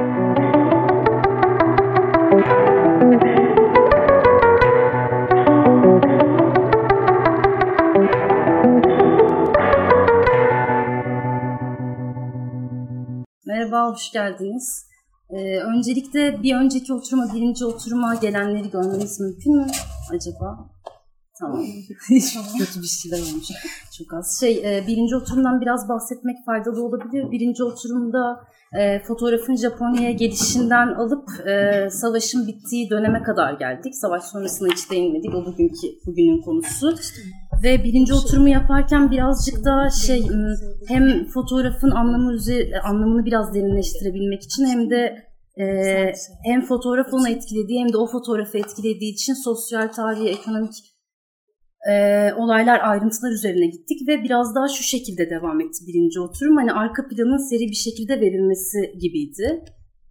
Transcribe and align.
Merhaba, 0.00 0.32
hoş 13.90 14.12
geldiniz. 14.12 14.86
Ee, 15.30 15.60
öncelikle 15.60 16.42
bir 16.42 16.56
önceki 16.56 16.92
oturuma, 16.92 17.34
birinci 17.34 17.64
oturuma 17.64 18.14
gelenleri 18.14 18.70
görmeniz 18.70 19.20
mümkün 19.20 19.56
mü 19.56 19.66
acaba? 20.10 20.70
Tamam. 21.40 21.64
Kötü 22.58 22.82
bir 22.82 22.86
şeyler 22.86 23.18
olmuş. 23.18 23.48
Çok 23.98 24.14
az. 24.14 24.40
Şey, 24.40 24.52
e, 24.58 24.86
birinci 24.86 25.16
oturumdan 25.16 25.60
biraz 25.60 25.88
bahsetmek 25.88 26.36
faydalı 26.46 26.84
olabilir. 26.84 27.30
Birinci 27.30 27.64
oturumda 27.64 28.40
e, 28.78 29.02
fotoğrafın 29.02 29.56
Japonya'ya 29.56 30.10
gelişinden 30.10 30.86
alıp 30.86 31.46
e, 31.46 31.88
savaşın 31.90 32.46
bittiği 32.46 32.90
döneme 32.90 33.22
kadar 33.22 33.52
geldik. 33.52 33.94
Savaş 33.94 34.24
sonrasına 34.24 34.68
hiç 34.68 34.90
değinmedik. 34.90 35.34
O 35.34 35.46
bugünkü 35.46 35.88
bugünün 36.06 36.42
konusu. 36.42 36.94
Ve 37.62 37.84
birinci 37.84 38.14
oturumu 38.14 38.48
yaparken 38.48 39.10
birazcık 39.10 39.64
daha 39.64 39.90
şey 39.90 40.26
hem 40.88 41.26
fotoğrafın 41.26 41.90
anlamı 41.90 42.38
anlamını 42.82 43.24
biraz 43.24 43.54
derinleştirebilmek 43.54 44.42
için 44.42 44.66
hem 44.66 44.90
de 44.90 45.30
e, 45.60 45.64
hem 46.44 46.62
fotoğraf 46.62 47.14
onu 47.14 47.28
etkilediği 47.28 47.80
hem 47.80 47.92
de 47.92 47.96
o 47.96 48.06
fotoğrafı 48.06 48.58
etkilediği 48.58 49.12
için 49.12 49.34
sosyal, 49.44 49.88
tarihi, 49.88 50.28
ekonomik 50.28 50.90
e, 51.88 51.92
olaylar, 52.32 52.80
ayrıntılar 52.82 53.30
üzerine 53.30 53.66
gittik 53.66 54.08
ve 54.08 54.22
biraz 54.22 54.54
daha 54.54 54.68
şu 54.68 54.82
şekilde 54.82 55.30
devam 55.30 55.60
etti 55.60 55.86
birinci 55.86 56.20
oturum. 56.20 56.56
Hani 56.56 56.72
arka 56.72 57.08
planın 57.08 57.48
seri 57.50 57.68
bir 57.68 57.80
şekilde 57.86 58.20
verilmesi 58.20 58.78
gibiydi. 59.00 59.64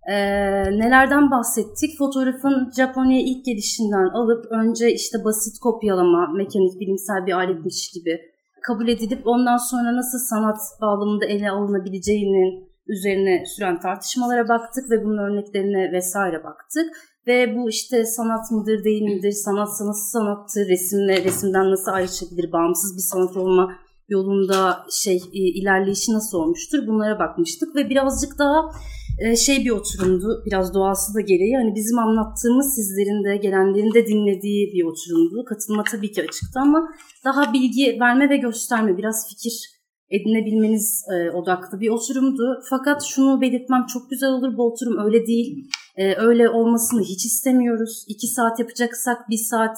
E, 0.09 0.15
nelerden 0.63 1.31
bahsettik? 1.31 1.97
Fotoğrafın 1.97 2.71
Japonya'ya 2.77 3.23
ilk 3.25 3.45
gelişinden 3.45 4.09
alıp 4.13 4.45
önce 4.51 4.93
işte 4.93 5.17
basit 5.23 5.59
kopyalama, 5.59 6.27
mekanik, 6.37 6.79
bilimsel 6.79 7.25
bir 7.25 7.33
aletmiş 7.33 7.91
gibi 7.91 8.19
kabul 8.61 8.87
edilip 8.87 9.27
ondan 9.27 9.57
sonra 9.57 9.95
nasıl 9.95 10.19
sanat 10.19 10.59
bağlamında 10.81 11.25
ele 11.25 11.51
alınabileceğinin 11.51 12.69
üzerine 12.87 13.45
süren 13.45 13.79
tartışmalara 13.79 14.47
baktık 14.47 14.91
ve 14.91 15.05
bunun 15.05 15.17
örneklerine 15.17 15.91
vesaire 15.91 16.43
baktık. 16.43 16.87
Ve 17.29 17.55
bu 17.55 17.69
işte 17.69 18.05
sanat 18.05 18.51
mıdır 18.51 18.83
değil 18.83 19.01
midir, 19.01 19.31
sanat 19.31 19.67
nasıl 19.67 20.11
sanattır, 20.11 20.67
resimle 20.67 21.23
resimden 21.23 21.71
nasıl 21.71 21.91
ayrışabilir, 21.91 22.51
bağımsız 22.51 22.97
bir 22.97 23.01
sanat 23.01 23.37
olma 23.37 23.75
yolunda 24.07 24.85
şey 24.91 25.17
e, 25.33 25.39
ilerleyişi 25.59 26.13
nasıl 26.13 26.37
olmuştur 26.37 26.87
bunlara 26.87 27.19
bakmıştık 27.19 27.75
ve 27.75 27.89
birazcık 27.89 28.39
daha 28.39 28.71
e, 29.19 29.35
şey 29.35 29.65
bir 29.65 29.69
oturumdu 29.69 30.43
biraz 30.45 30.73
doğası 30.73 31.13
da 31.13 31.21
gereği 31.21 31.55
hani 31.55 31.75
bizim 31.75 31.99
anlattığımız 31.99 32.75
sizlerin 32.75 33.23
de 33.23 33.37
gelenlerin 33.37 33.93
de 33.93 34.07
dinlediği 34.07 34.73
bir 34.73 34.83
oturumdu 34.83 35.45
katılma 35.45 35.83
tabii 35.91 36.11
ki 36.11 36.21
açıktı 36.21 36.59
ama 36.59 36.89
daha 37.25 37.53
bilgi 37.53 37.97
verme 37.99 38.29
ve 38.29 38.37
gösterme 38.37 38.97
biraz 38.97 39.29
fikir 39.29 39.79
edinebilmeniz 40.09 41.05
e, 41.13 41.31
odaklı 41.31 41.79
bir 41.79 41.89
oturumdu. 41.89 42.59
Fakat 42.69 43.03
şunu 43.03 43.41
belirtmem 43.41 43.85
çok 43.85 44.09
güzel 44.09 44.29
olur 44.29 44.57
bu 44.57 44.71
oturum 44.71 45.05
öyle 45.05 45.27
değil. 45.27 45.69
E, 45.99 46.15
öyle 46.15 46.49
olmasını 46.49 47.01
hiç 47.01 47.25
istemiyoruz. 47.25 48.05
İki 48.07 48.27
saat 48.27 48.59
yapacaksak 48.59 49.29
bir 49.29 49.37
saat 49.37 49.77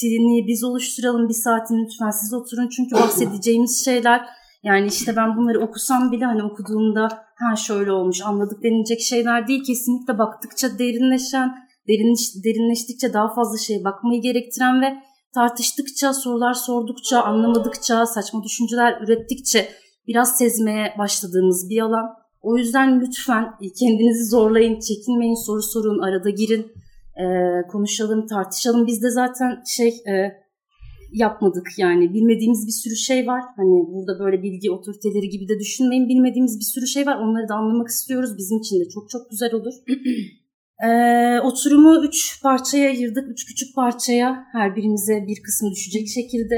trini 0.00 0.46
biz 0.46 0.64
oluşturalım 0.64 1.28
bir 1.28 1.34
saatini 1.34 1.84
lütfen 1.84 2.10
siz 2.10 2.34
oturun. 2.34 2.68
Çünkü 2.68 2.94
bahsedeceğimiz 2.96 3.84
şeyler 3.84 4.26
yani 4.62 4.86
işte 4.86 5.16
ben 5.16 5.36
bunları 5.36 5.60
okusam 5.60 6.12
bile 6.12 6.24
hani 6.24 6.42
okuduğumda 6.42 7.08
ha 7.36 7.56
şöyle 7.56 7.92
olmuş 7.92 8.20
anladık 8.22 8.62
denilecek 8.62 9.00
şeyler 9.00 9.48
değil. 9.48 9.64
Kesinlikle 9.64 10.18
baktıkça 10.18 10.78
derinleşen, 10.78 11.54
derinleş, 11.88 12.44
derinleştikçe 12.44 13.12
daha 13.12 13.34
fazla 13.34 13.58
şeye 13.58 13.84
bakmayı 13.84 14.22
gerektiren 14.22 14.82
ve 14.82 15.02
tartıştıkça, 15.34 16.14
sorular 16.14 16.54
sordukça, 16.54 17.22
anlamadıkça, 17.22 18.06
saçma 18.06 18.42
düşünceler 18.42 19.00
ürettikçe 19.00 19.68
biraz 20.06 20.38
sezmeye 20.38 20.94
başladığımız 20.98 21.68
bir 21.70 21.80
alan. 21.80 22.19
O 22.42 22.56
yüzden 22.56 23.00
lütfen 23.00 23.44
kendinizi 23.78 24.24
zorlayın, 24.24 24.80
çekinmeyin, 24.80 25.46
soru 25.46 25.62
sorun, 25.62 25.98
arada 25.98 26.30
girin, 26.30 26.72
e, 27.16 27.24
konuşalım, 27.68 28.26
tartışalım. 28.26 28.86
Biz 28.86 29.02
de 29.02 29.10
zaten 29.10 29.62
şey 29.66 29.88
e, 29.88 30.40
yapmadık 31.12 31.68
yani 31.78 32.14
bilmediğimiz 32.14 32.66
bir 32.66 32.72
sürü 32.72 32.96
şey 32.96 33.26
var. 33.26 33.42
Hani 33.56 33.86
burada 33.92 34.24
böyle 34.24 34.42
bilgi 34.42 34.70
otoriteleri 34.70 35.28
gibi 35.28 35.48
de 35.48 35.58
düşünmeyin. 35.58 36.08
Bilmediğimiz 36.08 36.58
bir 36.58 36.64
sürü 36.64 36.86
şey 36.86 37.06
var. 37.06 37.16
Onları 37.16 37.48
da 37.48 37.54
anlamak 37.54 37.88
istiyoruz. 37.88 38.38
Bizim 38.38 38.58
için 38.58 38.80
de 38.80 38.88
çok 38.88 39.10
çok 39.10 39.30
güzel 39.30 39.54
olur. 39.54 39.74
Ee, 40.84 41.40
oturumu 41.44 42.04
üç 42.04 42.42
parçaya 42.42 42.88
ayırdık. 42.90 43.28
Üç 43.30 43.46
küçük 43.46 43.74
parçaya 43.74 44.44
her 44.52 44.76
birimize 44.76 45.24
bir 45.28 45.42
kısmı 45.42 45.70
düşecek 45.70 46.08
şekilde. 46.08 46.56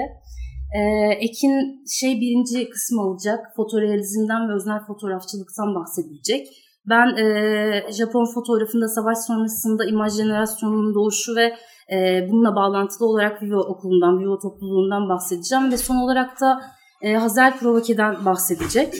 Ee, 0.75 1.13
Ekin 1.13 1.85
şey 1.91 2.21
birinci 2.21 2.71
kısmı 2.71 3.03
olacak. 3.03 3.53
Fotorealizmden 3.57 4.49
ve 4.49 4.53
öznel 4.53 4.81
fotoğrafçılıktan 4.87 5.75
bahsedecek. 5.75 6.49
Ben 6.87 7.17
e, 7.17 7.93
Japon 7.93 8.35
fotoğrafında 8.35 8.89
savaş 8.89 9.19
sonrasında 9.19 9.85
imaj 9.85 10.13
jenerasyonunun 10.13 10.95
doğuşu 10.95 11.37
ve 11.37 11.57
e, 11.93 12.29
bununla 12.31 12.57
bağlantılı 12.57 13.09
olarak 13.09 13.43
Vivo 13.43 13.61
okulundan, 13.61 14.19
Vivo 14.19 14.39
topluluğundan 14.39 15.09
bahsedeceğim. 15.09 15.73
Ve 15.73 15.77
son 15.77 15.97
olarak 15.97 16.41
da 16.41 16.63
e, 17.03 17.15
Hazel 17.15 17.59
Provoke'den 17.59 18.25
bahsedecek. 18.25 18.95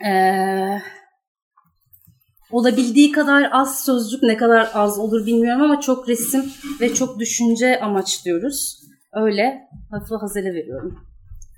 Eee 0.00 0.82
olabildiği 2.50 3.12
kadar 3.12 3.48
az 3.52 3.84
sözcük 3.84 4.22
ne 4.22 4.36
kadar 4.36 4.70
az 4.74 4.98
olur 4.98 5.26
bilmiyorum 5.26 5.62
ama 5.62 5.80
çok 5.80 6.08
resim 6.08 6.44
ve 6.80 6.94
çok 6.94 7.18
düşünce 7.18 7.80
amaçlıyoruz. 7.80 8.82
Öyle 9.16 9.68
hafif 9.90 10.22
Hazel'e 10.22 10.54
veriyorum. 10.54 10.98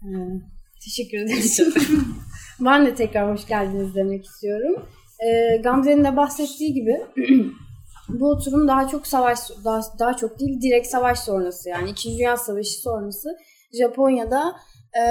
Hmm, 0.00 0.40
teşekkür 0.84 1.18
ederim. 1.18 1.74
ben 2.60 2.86
de 2.86 2.94
tekrar 2.94 3.32
hoş 3.32 3.46
geldiniz 3.46 3.94
demek 3.94 4.24
istiyorum. 4.24 4.82
Ee, 5.26 5.56
Gamze'nin 5.56 6.04
de 6.04 6.16
bahsettiği 6.16 6.74
gibi 6.74 7.00
bu 8.08 8.30
oturum 8.30 8.68
daha 8.68 8.88
çok 8.88 9.06
savaş 9.06 9.38
daha, 9.64 9.80
daha 9.98 10.16
çok 10.16 10.40
değil 10.40 10.60
direkt 10.60 10.86
savaş 10.86 11.18
sonrası 11.18 11.68
yani 11.68 11.90
İkinci 11.90 12.18
Dünya 12.18 12.36
Savaşı 12.36 12.80
sonrası 12.80 13.28
Japonya'da 13.78 14.56
e, 15.00 15.04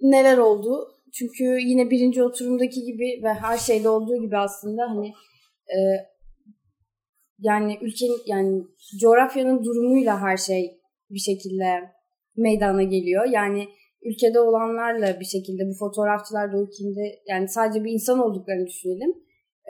neler 0.00 0.38
oldu 0.38 0.88
çünkü 1.12 1.44
yine 1.44 1.90
birinci 1.90 2.22
oturumdaki 2.22 2.82
gibi 2.82 3.20
ve 3.22 3.34
her 3.34 3.58
şeyde 3.58 3.88
olduğu 3.88 4.20
gibi 4.20 4.38
aslında 4.38 4.82
hani 4.90 5.08
e, 5.68 5.78
yani 7.38 7.78
ülkenin 7.80 8.20
yani 8.26 8.62
coğrafyanın 9.00 9.64
durumuyla 9.64 10.20
her 10.20 10.36
şey 10.36 10.77
bir 11.10 11.18
şekilde 11.18 11.90
meydana 12.36 12.82
geliyor. 12.82 13.24
Yani 13.24 13.68
ülkede 14.02 14.40
olanlarla 14.40 15.20
bir 15.20 15.24
şekilde 15.24 15.62
bu 15.68 15.74
fotoğrafçılar 15.78 16.52
da 16.52 16.56
ülkede 16.56 17.18
yani 17.28 17.48
sadece 17.48 17.84
bir 17.84 17.92
insan 17.92 18.18
olduklarını 18.18 18.66
düşünelim. 18.66 19.10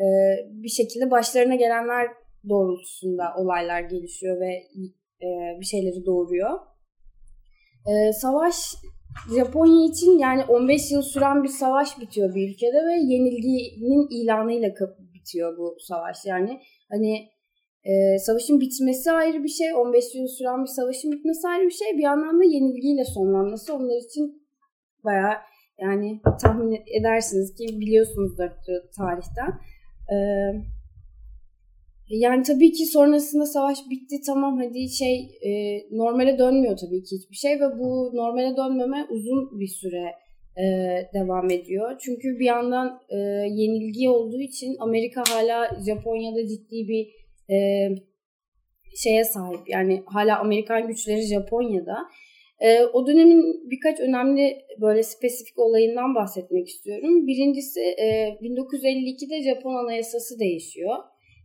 E, 0.01 0.07
bir 0.51 0.69
şekilde 0.69 1.11
başlarına 1.11 1.55
gelenler 1.55 2.09
doğrultusunda 2.49 3.25
olaylar 3.37 3.81
gelişiyor 3.81 4.41
ve 4.41 4.53
e, 5.23 5.29
bir 5.61 5.67
şeyleri 5.67 6.07
doğuruyor. 6.07 6.51
E, 7.87 8.13
savaş 8.13 8.57
Japonya 9.37 9.89
için 9.89 10.19
yani 10.19 10.45
15 10.45 10.93
yıl 10.93 11.03
süren 11.03 11.43
bir 11.43 11.49
savaş 11.49 12.01
bitiyor 12.01 12.35
bir 12.35 12.51
ülkede 12.51 12.87
ve 12.87 12.93
yenilginin 12.93 14.23
ilanıyla 14.23 14.69
bitiyor 15.15 15.59
bu 15.59 15.77
savaş. 15.81 16.17
Yani 16.27 16.61
hani 16.91 17.29
e, 17.89 18.19
savaşın 18.19 18.61
bitmesi 18.61 19.11
ayrı 19.11 19.45
bir 19.45 19.49
şey, 19.49 19.75
15 19.75 20.15
yıl 20.15 20.27
süren 20.27 20.63
bir 20.63 20.71
savaşın 20.79 21.13
bitmesi 21.13 21.49
ayrı 21.49 21.65
bir 21.67 21.79
şey. 21.83 21.99
Bir 21.99 22.03
yandan 22.03 22.41
da 22.41 22.45
yenilgiyle 22.45 23.05
sonlanması 23.05 23.75
onlar 23.75 23.97
için 24.09 24.43
bayağı 25.05 25.35
yani 25.81 26.21
tahmin 26.43 26.83
edersiniz 27.01 27.55
ki 27.55 27.81
biliyorsunuzdur 27.81 28.51
tarihten. 28.97 29.51
Ee, 30.13 30.17
yani 32.09 32.43
tabii 32.43 32.73
ki 32.73 32.87
sonrasında 32.87 33.47
savaş 33.47 33.79
bitti 33.91 34.17
tamam 34.27 34.59
hadi 34.59 34.89
şey 34.89 35.21
e, 35.43 35.51
normale 35.91 36.39
dönmüyor 36.39 36.77
tabii 36.77 37.03
ki 37.03 37.17
hiçbir 37.17 37.37
şey 37.37 37.61
ve 37.61 37.79
bu 37.79 38.11
normale 38.15 38.57
dönmeme 38.57 39.07
uzun 39.11 39.61
bir 39.61 39.67
süre 39.67 40.05
e, 40.57 40.65
devam 41.15 41.51
ediyor. 41.51 41.99
Çünkü 41.99 42.39
bir 42.39 42.45
yandan 42.45 43.01
e, 43.09 43.17
yenilgi 43.51 44.11
olduğu 44.11 44.41
için 44.41 44.77
Amerika 44.81 45.23
hala 45.29 45.71
Japonya'da 45.87 46.47
ciddi 46.47 46.89
bir 46.89 47.19
e, 47.51 47.89
şeye 48.97 49.25
sahip. 49.25 49.69
Yani 49.69 50.03
hala 50.07 50.39
Amerikan 50.41 50.89
güçleri 50.89 51.23
Japonya'da. 51.23 51.97
E, 52.61 52.83
o 52.83 53.07
dönemin 53.07 53.71
birkaç 53.71 54.01
önemli 54.01 54.59
böyle 54.81 55.03
spesifik 55.03 55.59
olayından 55.59 56.15
bahsetmek 56.15 56.69
istiyorum. 56.69 57.27
Birincisi 57.27 57.81
e, 57.81 58.39
1952'de 58.43 59.43
Japon 59.43 59.75
Anayasası 59.75 60.39
değişiyor 60.39 60.97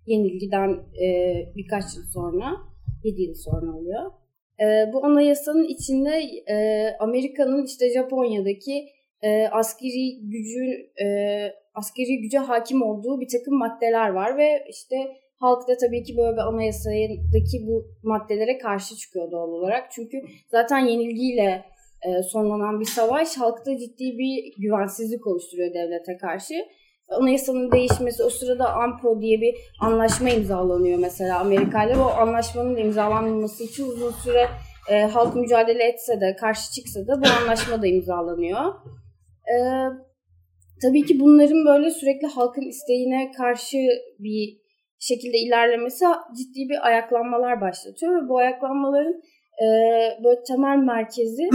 yenilgiden 0.05 0.69
e, 1.03 1.35
birkaç 1.55 1.83
yıl 1.95 2.03
sonra, 2.13 2.57
7 3.03 3.21
yıl 3.21 3.33
sonra 3.33 3.77
oluyor. 3.77 4.11
E, 4.59 4.93
bu 4.93 5.05
anayasanın 5.05 5.63
içinde 5.63 6.21
e, 6.47 6.87
Amerika'nın 6.99 7.65
işte 7.65 7.93
Japonya'daki 7.93 8.89
e, 9.21 9.47
askeri 9.47 10.19
gücü 10.21 10.91
e, 11.03 11.07
askeri 11.73 12.21
güce 12.21 12.37
hakim 12.37 12.81
olduğu 12.81 13.21
bir 13.21 13.27
takım 13.27 13.57
maddeler 13.57 14.09
var 14.09 14.37
ve 14.37 14.65
işte 14.69 14.95
halk 15.43 15.67
da 15.67 15.77
tabii 15.77 16.03
ki 16.03 16.17
böyle 16.17 16.35
bir 16.35 16.41
anayasadaki 16.41 17.67
bu 17.67 17.85
maddelere 18.03 18.57
karşı 18.57 18.95
çıkıyor 18.95 19.31
doğal 19.31 19.49
olarak. 19.49 19.91
Çünkü 19.91 20.17
zaten 20.47 20.79
yenilgiyle 20.79 21.65
e, 22.07 22.23
sonlanan 22.23 22.79
bir 22.79 22.85
savaş 22.85 23.37
halkta 23.37 23.77
ciddi 23.77 24.17
bir 24.17 24.61
güvensizlik 24.61 25.27
oluşturuyor 25.27 25.73
devlete 25.73 26.17
karşı. 26.17 26.53
Anayasanın 27.09 27.71
değişmesi 27.71 28.23
o 28.23 28.29
sırada 28.29 28.73
AMPO 28.73 29.21
diye 29.21 29.41
bir 29.41 29.55
anlaşma 29.81 30.29
imzalanıyor 30.29 30.99
mesela 30.99 31.39
Amerika 31.39 31.83
ile. 31.83 31.95
Bu 31.95 32.03
anlaşmanın 32.03 32.77
imzalanması 32.77 33.63
için 33.63 33.85
uzun 33.85 34.11
süre 34.11 34.47
e, 34.91 35.01
halk 35.01 35.35
mücadele 35.35 35.83
etse 35.83 36.21
de 36.21 36.35
karşı 36.35 36.71
çıksa 36.71 37.07
da 37.07 37.21
bu 37.21 37.27
anlaşma 37.41 37.81
da 37.81 37.87
imzalanıyor. 37.87 38.61
E, 39.53 39.55
tabii 40.81 41.05
ki 41.05 41.19
bunların 41.19 41.65
böyle 41.65 41.91
sürekli 41.91 42.27
halkın 42.27 42.61
isteğine 42.61 43.31
karşı 43.37 43.77
bir 44.19 44.62
şekilde 45.05 45.37
ilerlemesi 45.37 46.05
ciddi 46.37 46.69
bir 46.69 46.87
ayaklanmalar 46.87 47.61
başlatıyor 47.61 48.23
ve 48.23 48.29
bu 48.29 48.37
ayaklanmaların 48.37 49.21
e, 49.63 49.67
böyle 50.23 50.43
temel 50.43 50.77
merkezi 50.77 51.49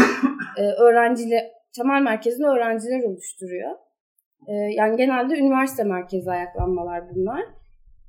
e, 0.58 0.62
öğrenciler 0.62 1.44
temel 1.76 2.02
merkezini 2.02 2.46
öğrenciler 2.46 3.02
oluşturuyor. 3.02 3.70
E, 4.48 4.52
yani 4.52 4.96
genelde 4.96 5.38
üniversite 5.38 5.84
merkezi 5.84 6.30
ayaklanmalar 6.30 7.02
bunlar. 7.14 7.44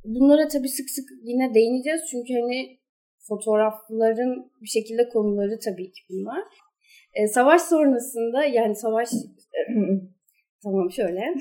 Bunlara 0.06 0.48
tabii 0.48 0.70
sık 0.70 0.90
sık 0.90 1.10
yine 1.24 1.54
değineceğiz 1.54 2.02
çünkü 2.12 2.34
hani 2.34 2.80
fotoğrafların 3.28 4.52
bir 4.62 4.68
şekilde 4.68 5.10
konuları 5.10 5.60
tabii 5.66 5.92
ki 5.92 6.02
bunlar. 6.10 6.44
E, 7.14 7.28
savaş 7.28 7.62
sonrasında 7.62 8.46
yani 8.46 8.76
savaş 8.76 9.10
tamam 10.64 10.92
şöyle 10.92 11.20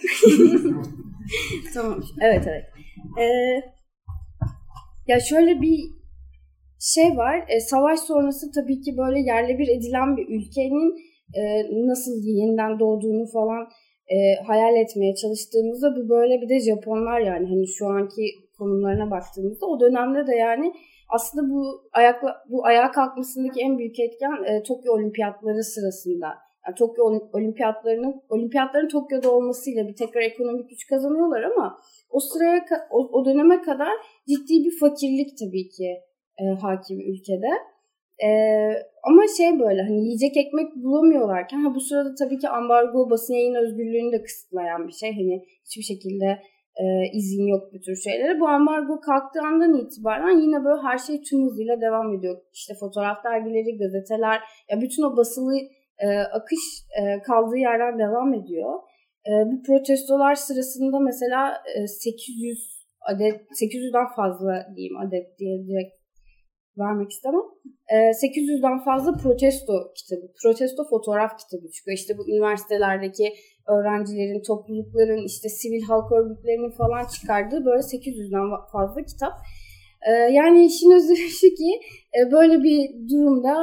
tamam 1.75 2.01
evet 2.21 2.45
evet. 2.47 2.65
E, 3.21 3.25
ya 5.09 5.21
şöyle 5.21 5.61
bir 5.61 5.79
şey 6.81 7.17
var. 7.17 7.45
E, 7.49 7.61
savaş 7.61 8.01
sonrası 8.01 8.51
tabii 8.53 8.81
ki 8.81 8.97
böyle 8.97 9.21
yerle 9.21 9.59
bir 9.59 9.69
edilen 9.69 10.17
bir 10.17 10.27
ülkenin 10.37 10.89
e, 11.35 11.43
nasıl 11.89 12.13
yeniden 12.25 12.79
doğduğunu 12.79 13.27
falan 13.33 13.69
e, 14.15 14.17
hayal 14.47 14.77
etmeye 14.77 15.15
çalıştığımızda 15.15 15.97
bu 15.97 16.09
böyle 16.09 16.41
bir 16.41 16.49
de 16.49 16.61
Japonlar 16.61 17.21
yani 17.21 17.47
hani 17.47 17.67
şu 17.69 17.87
anki 17.87 18.23
konumlarına 18.59 19.11
baktığımızda 19.11 19.67
o 19.67 19.81
dönemde 19.81 20.27
de 20.27 20.35
yani 20.35 20.73
aslında 21.09 21.51
bu 21.51 21.63
ayakla 21.93 22.37
bu 22.51 22.67
ayağa 22.67 22.91
kalkmasındaki 22.91 23.61
en 23.61 23.79
büyük 23.79 24.01
etken 24.01 24.45
e, 24.45 24.63
Tokyo 24.63 24.93
Olimpiyatları 24.95 25.65
sırasında. 25.65 26.29
Yani 26.69 26.77
Tokyo 26.79 27.05
Olimpiyatlarının 27.33 28.23
olimpiyatların 28.29 28.89
Tokyo'da 28.89 29.31
olmasıyla 29.31 29.89
bir 29.89 29.97
tekrar 29.97 30.21
ekonomik 30.21 30.71
güç 30.71 30.87
kazanıyorlar 30.87 31.43
ama 31.43 31.79
o 32.11 32.21
sıraya 32.21 32.65
o, 32.91 32.99
o 33.13 33.25
döneme 33.25 33.63
kadar 33.63 33.93
ciddi 34.29 34.65
bir 34.65 34.79
fakirlik 34.81 35.39
tabii 35.39 35.69
ki 35.69 35.89
e, 36.41 36.45
hakim 36.61 37.01
ülkede. 37.01 37.51
E, 38.27 38.29
ama 39.03 39.23
şey 39.37 39.61
böyle 39.61 39.83
hani 39.83 40.05
yiyecek 40.05 40.37
ekmek 40.37 40.77
bulamıyorlarken 40.77 41.59
ha 41.59 41.75
bu 41.75 41.81
sırada 41.81 42.15
tabii 42.15 42.39
ki 42.39 42.49
ambargo 42.49 43.11
basın 43.11 43.35
yayın 43.35 43.55
özgürlüğünü 43.55 44.13
de 44.13 44.23
kısıtlayan 44.23 44.89
bir 44.89 44.93
şey. 44.93 45.13
Hani 45.13 45.45
hiçbir 45.65 45.83
şekilde 45.83 46.39
e, 46.83 46.85
izin 47.13 47.47
yok 47.47 47.63
bu 47.75 47.81
tür 47.81 47.97
şeylere. 47.97 48.41
Bu 48.41 48.49
ambargo 48.49 49.01
kalktığı 49.01 49.41
andan 49.41 49.75
itibaren 49.75 50.41
yine 50.41 50.65
böyle 50.65 50.83
her 50.83 50.99
şey 50.99 51.23
tüm 51.23 51.45
hızıyla 51.47 51.81
devam 51.81 52.15
ediyor. 52.15 52.37
İşte 52.53 52.75
fotoğraf 52.81 53.25
dergileri, 53.25 53.79
gazeteler 53.79 54.41
ya 54.71 54.81
bütün 54.81 55.03
o 55.03 55.17
basılı 55.17 55.55
e, 55.99 56.09
akış 56.19 56.65
e, 57.01 57.23
kaldığı 57.23 57.59
yerden 57.59 57.99
devam 57.99 58.35
ediyor. 58.35 58.73
E, 59.29 59.33
bu 59.51 59.63
protestolar 59.63 60.35
sırasında 60.35 60.99
mesela 61.01 61.63
e, 61.77 61.87
800 61.87 62.79
adet 63.01 63.41
800'den 63.63 64.07
fazla 64.17 64.67
diyeyim 64.77 64.97
adet 64.97 65.39
diye 65.39 65.67
direkt 65.67 65.99
vermek 66.79 67.11
istemem. 67.11 67.47
E, 67.95 67.97
800'den 67.97 68.79
fazla 68.85 69.17
protesto 69.23 69.73
kitabı, 69.97 70.27
protesto 70.43 70.89
fotoğraf 70.91 71.33
kitabı 71.39 71.71
çıkıyor. 71.71 71.97
İşte 71.97 72.19
bu 72.19 72.31
üniversitelerdeki 72.31 73.33
öğrencilerin, 73.69 74.43
toplulukların, 74.43 75.27
işte 75.27 75.49
sivil 75.49 75.83
halk 75.83 76.13
örgütlerinin 76.13 76.71
falan 76.71 77.05
çıkardığı 77.15 77.65
böyle 77.65 77.83
800'den 77.83 78.47
fazla 78.73 79.05
kitap. 79.05 79.33
E, 80.09 80.13
yani 80.13 80.67
işin 80.67 80.91
özü 80.91 81.17
şu 81.41 81.49
ki 81.59 81.71
e, 82.19 82.33
böyle 82.33 82.63
bir 82.63 83.09
durumda 83.11 83.55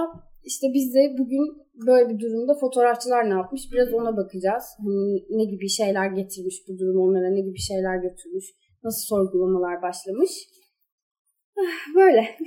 işte 0.43 0.67
biz 0.73 0.95
de 0.95 1.15
bugün 1.19 1.64
böyle 1.87 2.09
bir 2.09 2.19
durumda 2.19 2.53
fotoğrafçılar 2.61 3.29
ne 3.29 3.33
yapmış 3.33 3.61
biraz 3.71 3.93
ona 3.93 4.17
bakacağız. 4.17 4.63
Hani 4.77 5.25
ne 5.29 5.45
gibi 5.45 5.69
şeyler 5.69 6.07
getirmiş 6.07 6.55
bu 6.67 6.79
durum 6.79 7.01
onlara, 7.01 7.29
ne 7.29 7.41
gibi 7.41 7.59
şeyler 7.59 7.95
götürmüş, 7.95 8.45
nasıl 8.83 9.05
sorgulamalar 9.15 9.81
başlamış. 9.81 10.31
Ah, 11.59 11.95
böyle. 11.95 12.19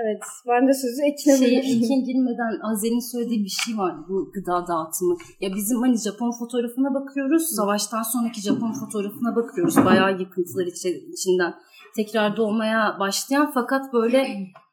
evet. 0.00 0.22
Ben 0.48 0.68
de 0.68 0.74
sözü 0.74 1.02
Ekin'e 1.02 1.36
Şeye 1.36 1.58
Ekin 1.58 2.04
girmeden 2.04 2.54
Azer'in 2.70 3.12
söylediği 3.12 3.44
bir 3.44 3.54
şey 3.64 3.76
var 3.78 3.94
bu 4.08 4.32
gıda 4.34 4.66
dağıtımı. 4.68 5.16
Ya 5.40 5.54
bizim 5.54 5.78
hani 5.80 5.96
Japon 5.96 6.32
fotoğrafına 6.38 6.94
bakıyoruz. 6.94 7.42
Savaştan 7.56 8.02
sonraki 8.02 8.40
Japon 8.40 8.72
fotoğrafına 8.72 9.36
bakıyoruz. 9.36 9.76
Bayağı 9.76 10.20
yıkıntılar 10.20 10.66
içinden 11.12 11.54
tekrar 11.96 12.36
doğmaya 12.36 12.96
başlayan 13.00 13.50
fakat 13.54 13.92
böyle 13.92 14.26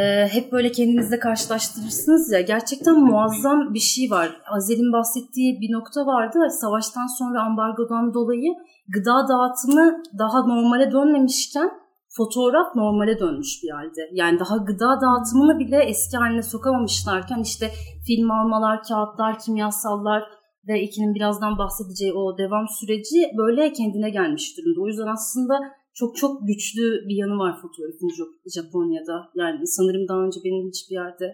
e, 0.00 0.28
hep 0.28 0.52
böyle 0.52 0.72
kendinizle 0.72 1.18
karşılaştırırsınız 1.18 2.32
ya 2.32 2.40
gerçekten 2.40 3.00
muazzam 3.00 3.74
bir 3.74 3.78
şey 3.78 4.10
var. 4.10 4.40
Azer'in 4.56 4.92
bahsettiği 4.92 5.60
bir 5.60 5.72
nokta 5.72 6.06
vardı. 6.06 6.38
Savaştan 6.60 7.06
sonra 7.18 7.42
ambargodan 7.42 8.14
dolayı 8.14 8.54
gıda 8.88 9.28
dağıtımı 9.28 10.02
daha 10.18 10.46
normale 10.46 10.92
dönmemişken 10.92 11.70
fotoğraf 12.16 12.76
normale 12.76 13.18
dönmüş 13.18 13.62
bir 13.62 13.70
halde. 13.70 14.10
Yani 14.12 14.38
daha 14.38 14.56
gıda 14.56 15.00
dağıtımını 15.00 15.58
bile 15.58 15.76
eski 15.76 16.16
haline 16.16 16.42
sokamamışlarken 16.42 17.40
işte 17.42 17.70
film 18.06 18.30
almalar, 18.30 18.82
kağıtlar, 18.82 19.38
kimyasallar 19.38 20.22
ve 20.68 20.82
ikinin 20.82 21.14
birazdan 21.14 21.58
bahsedeceği 21.58 22.12
o 22.12 22.38
devam 22.38 22.66
süreci 22.68 23.30
böyle 23.38 23.72
kendine 23.72 24.10
gelmiş 24.10 24.58
durumda. 24.58 24.80
O 24.80 24.86
yüzden 24.86 25.06
aslında 25.06 25.54
çok 25.98 26.16
çok 26.16 26.46
güçlü 26.48 27.08
bir 27.08 27.16
yanı 27.16 27.38
var 27.38 27.60
fotoğrafın 27.62 28.10
Japonya'da. 28.54 29.30
Yani 29.34 29.66
sanırım 29.66 30.08
daha 30.08 30.20
önce 30.26 30.40
benim 30.44 30.68
hiçbir 30.68 30.94
yerde 30.94 31.28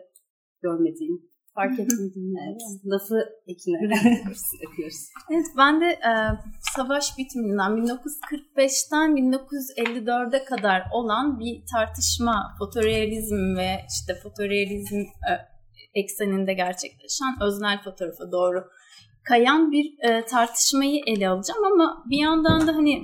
görmediğim. 0.62 1.16
Fark 1.54 1.72
etmedim. 1.80 2.34
evet. 2.48 2.60
Lafı 2.84 3.18
Ekin'e 3.46 3.78
yapıyoruz. 4.62 5.02
Evet 5.30 5.46
ben 5.56 5.80
de 5.80 5.86
e, 5.86 6.12
savaş 6.76 7.18
bitiminden 7.18 7.70
1945'ten 7.70 9.10
1954'e 9.16 10.44
kadar 10.44 10.82
olan 10.92 11.38
bir 11.40 11.62
tartışma 11.72 12.54
fotorealizm 12.58 13.56
ve 13.56 13.70
işte 13.90 14.14
fotorealizm 14.22 15.00
e, 15.00 15.32
ekseninde 15.94 16.54
gerçekleşen 16.54 17.42
öznel 17.42 17.82
fotoğrafa 17.82 18.32
doğru 18.32 18.64
kayan 19.28 19.72
bir 19.72 20.08
e, 20.08 20.24
tartışmayı 20.26 21.02
ele 21.06 21.28
alacağım 21.28 21.64
ama 21.72 22.04
bir 22.10 22.18
yandan 22.18 22.66
da 22.66 22.74
hani 22.74 23.02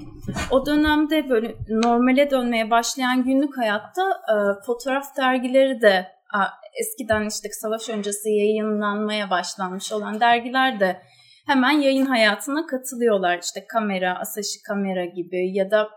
o 0.51 0.67
dönemde 0.67 1.31
böyle 1.31 1.55
normale 1.69 2.31
dönmeye 2.31 2.71
başlayan 2.71 3.25
günlük 3.25 3.59
hayatta 3.59 4.03
e, 4.03 4.35
fotoğraf 4.67 5.17
dergileri 5.17 5.81
de 5.81 6.07
a, 6.35 6.45
eskiden 6.81 7.29
işte 7.29 7.49
savaş 7.53 7.89
öncesi 7.89 8.31
yayınlanmaya 8.31 9.31
başlanmış 9.31 9.93
olan 9.93 10.21
dergiler 10.21 10.81
de 10.81 11.03
hemen 11.47 11.71
yayın 11.71 12.07
hayatına 12.07 12.67
katılıyorlar. 12.67 13.41
İşte 13.43 13.67
kamera, 13.67 14.19
Asahi 14.19 14.63
kamera 14.69 15.05
gibi 15.05 15.57
ya 15.57 15.71
da 15.71 15.89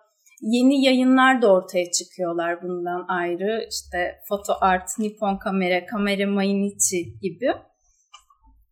yeni 0.42 0.86
yayınlar 0.86 1.42
da 1.42 1.54
ortaya 1.54 1.92
çıkıyorlar 1.92 2.62
bundan 2.62 3.06
ayrı. 3.08 3.68
İşte 3.70 4.16
Foto 4.30 4.54
Art, 4.62 4.90
Nippon 5.00 5.38
Kamera, 5.38 5.86
Kamera 5.86 6.28
Mainichi 6.28 7.20
gibi. 7.22 7.54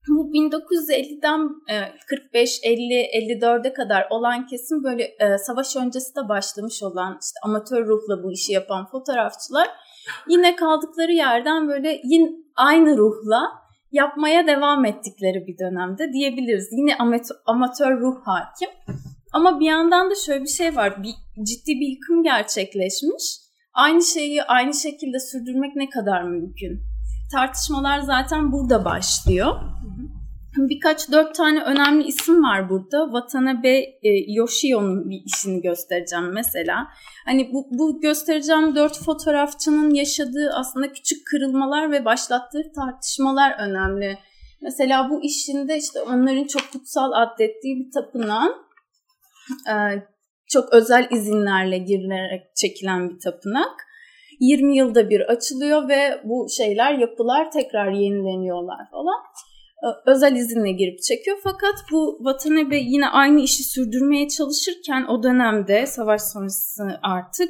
Bu 0.08 0.31
1950'den 0.34 1.50
45, 2.08 2.60
50, 2.63 2.79
54'e 3.39 3.74
kadar 3.74 4.08
olan 4.10 4.48
kesim 4.48 4.84
böyle 4.84 5.03
e, 5.03 5.38
savaş 5.38 5.75
öncesi 5.75 6.15
de 6.15 6.29
başlamış 6.29 6.84
olan 6.84 7.20
işte 7.22 7.39
amatör 7.43 7.88
ruhla 7.88 8.24
bu 8.24 8.31
işi 8.31 8.53
yapan 8.53 8.88
fotoğrafçılar 8.88 9.67
yine 10.27 10.55
kaldıkları 10.55 11.12
yerden 11.12 11.67
böyle 11.67 12.01
yine 12.03 12.29
aynı 12.55 12.98
ruhla 12.98 13.41
yapmaya 13.91 14.48
devam 14.48 14.86
ettikleri 14.86 15.48
bir 15.48 15.58
dönemde 15.58 16.13
diyebiliriz. 16.13 16.67
Yine 16.72 16.96
amatör, 16.96 17.36
amatör 17.46 18.00
ruh 18.00 18.15
hakim. 18.25 18.70
Ama 19.34 19.60
bir 19.60 19.65
yandan 19.65 20.10
da 20.10 20.15
şöyle 20.15 20.43
bir 20.43 20.50
şey 20.50 20.75
var. 20.75 21.03
Bir, 21.03 21.13
ciddi 21.46 21.72
bir 21.79 21.88
yıkım 21.88 22.24
gerçekleşmiş. 22.24 23.38
Aynı 23.74 24.03
şeyi 24.03 24.43
aynı 24.43 24.74
şekilde 24.74 25.20
sürdürmek 25.20 25.75
ne 25.75 25.89
kadar 25.89 26.24
mümkün? 26.24 26.91
Tartışmalar 27.32 28.00
zaten 28.00 28.52
burada 28.52 28.86
başlıyor. 28.86 29.56
Birkaç 30.58 31.12
dört 31.12 31.36
tane 31.36 31.64
önemli 31.64 32.04
isim 32.04 32.44
var 32.44 32.70
burada. 32.70 33.06
Watanabe 33.06 33.78
e, 33.80 34.10
Yoshio'nun 34.28 35.10
bir 35.10 35.22
işini 35.26 35.62
göstereceğim 35.62 36.34
mesela. 36.34 36.88
Hani 37.26 37.54
bu, 37.54 37.68
bu 37.72 38.02
göstereceğim 38.02 38.76
dört 38.76 39.04
fotoğrafçının 39.04 39.94
yaşadığı 39.94 40.52
aslında 40.54 40.92
küçük 40.92 41.28
kırılmalar 41.28 41.92
ve 41.92 42.06
başlattığı 42.06 42.72
tartışmalar 42.76 43.56
önemli. 43.60 44.18
Mesela 44.62 45.10
bu 45.10 45.24
işinde 45.24 45.78
işte 45.78 46.02
onların 46.02 46.48
çok 46.48 46.72
kutsal 46.72 47.12
adettiği 47.12 47.80
bir 47.80 47.92
tapınağın 47.92 48.56
e, 49.70 49.76
çok 50.48 50.74
özel 50.74 51.08
izinlerle 51.12 51.78
girilerek 51.78 52.56
çekilen 52.56 53.10
bir 53.10 53.20
tapınak. 53.20 53.91
20 54.42 54.78
yılda 54.78 55.10
bir 55.10 55.22
açılıyor 55.22 55.90
ve 55.90 56.22
bu 56.24 56.48
şeyler, 56.58 56.94
yapılar 56.94 57.52
tekrar 57.52 57.92
yenileniyorlar 57.92 58.90
falan. 58.92 59.20
Özel 60.06 60.36
izinle 60.36 60.72
girip 60.72 61.02
çekiyor 61.02 61.38
fakat 61.44 61.76
bu 61.92 62.18
Watanabe 62.18 62.78
yine 62.78 63.08
aynı 63.08 63.42
işi 63.42 63.64
sürdürmeye 63.64 64.28
çalışırken 64.28 65.06
o 65.06 65.24
dönemde 65.24 65.86
savaş 65.86 66.22
sonrası 66.22 66.84
artık 67.04 67.50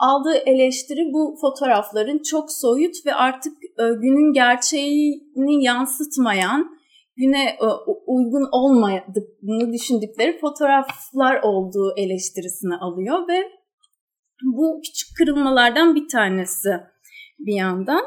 aldığı 0.00 0.36
eleştiri 0.46 1.12
bu 1.12 1.36
fotoğrafların 1.40 2.18
çok 2.30 2.52
soyut 2.52 3.06
ve 3.06 3.14
artık 3.14 3.52
günün 3.76 4.32
gerçeğini 4.32 5.64
yansıtmayan 5.64 6.80
güne 7.16 7.58
uygun 8.06 8.48
olmadığını 8.52 9.72
düşündükleri 9.72 10.38
fotoğraflar 10.38 11.42
olduğu 11.42 11.94
eleştirisini 11.96 12.76
alıyor 12.76 13.28
ve 13.28 13.59
bu 14.42 14.80
küçük 14.84 15.16
kırılmalardan 15.16 15.94
bir 15.94 16.08
tanesi 16.08 16.70
bir 17.38 17.54
yandan. 17.54 18.02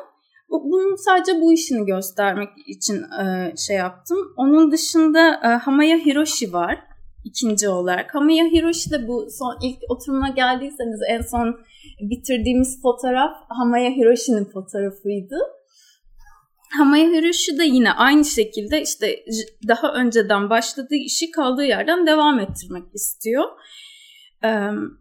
Bunun 0.50 0.96
sadece 0.96 1.42
bu 1.42 1.54
işini 1.54 1.86
göstermek 1.86 2.50
için 2.68 2.96
e, 2.96 3.54
şey 3.58 3.76
yaptım. 3.76 4.18
Onun 4.38 4.72
dışında 4.72 5.42
e, 5.44 5.48
Hamaya 5.48 5.98
Hiroshi 5.98 6.54
var 6.54 6.80
ikinci 7.24 7.70
olarak. 7.70 8.16
Hamaya 8.16 8.46
Hiroshi 8.46 8.92
de 8.92 9.08
bu 9.08 9.28
son 9.40 9.58
ilk 9.64 9.78
oturuma 9.90 10.30
geldiyseniz 10.30 11.00
en 11.10 11.22
son 11.22 11.60
bitirdiğimiz 12.02 12.82
fotoğraf 12.82 13.32
Hamaya 13.50 13.90
Hiroshi'nin 13.90 14.46
fotoğrafıydı. 14.46 15.38
Hamaya 16.78 17.10
Hiroshi 17.10 17.58
de 17.58 17.64
yine 17.64 17.92
aynı 17.92 18.26
şekilde 18.26 18.82
işte 18.82 19.26
daha 19.68 19.94
önceden 19.94 20.50
başladığı 20.50 20.96
işi 20.96 21.32
kaldığı 21.32 21.66
yerden 21.66 22.08
devam 22.08 22.40
ettirmek 22.40 22.84
istiyor. 22.94 23.44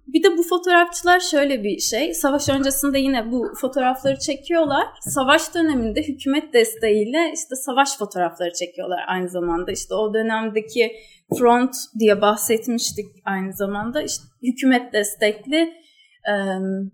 Bir 0.07 0.23
de 0.23 0.39
bu 0.39 0.43
fotoğrafçılar 0.43 1.21
şöyle 1.21 1.63
bir 1.63 1.79
şey. 1.79 2.15
Savaş 2.15 2.49
öncesinde 2.49 2.99
yine 2.99 3.33
bu 3.33 3.53
fotoğrafları 3.61 4.19
çekiyorlar. 4.19 4.87
Savaş 5.01 5.55
döneminde 5.55 6.03
hükümet 6.03 6.53
desteğiyle 6.53 7.33
işte 7.35 7.55
savaş 7.57 7.99
fotoğrafları 7.99 8.53
çekiyorlar 8.53 9.01
aynı 9.09 9.29
zamanda. 9.29 9.73
İşte 9.73 9.95
o 9.95 10.15
dönemdeki 10.15 10.93
Front 11.39 11.75
diye 11.99 12.21
bahsetmiştik 12.21 13.07
aynı 13.25 13.53
zamanda. 13.53 14.03
İşte 14.03 14.25
hükümet 14.43 14.93
destekli 14.93 15.73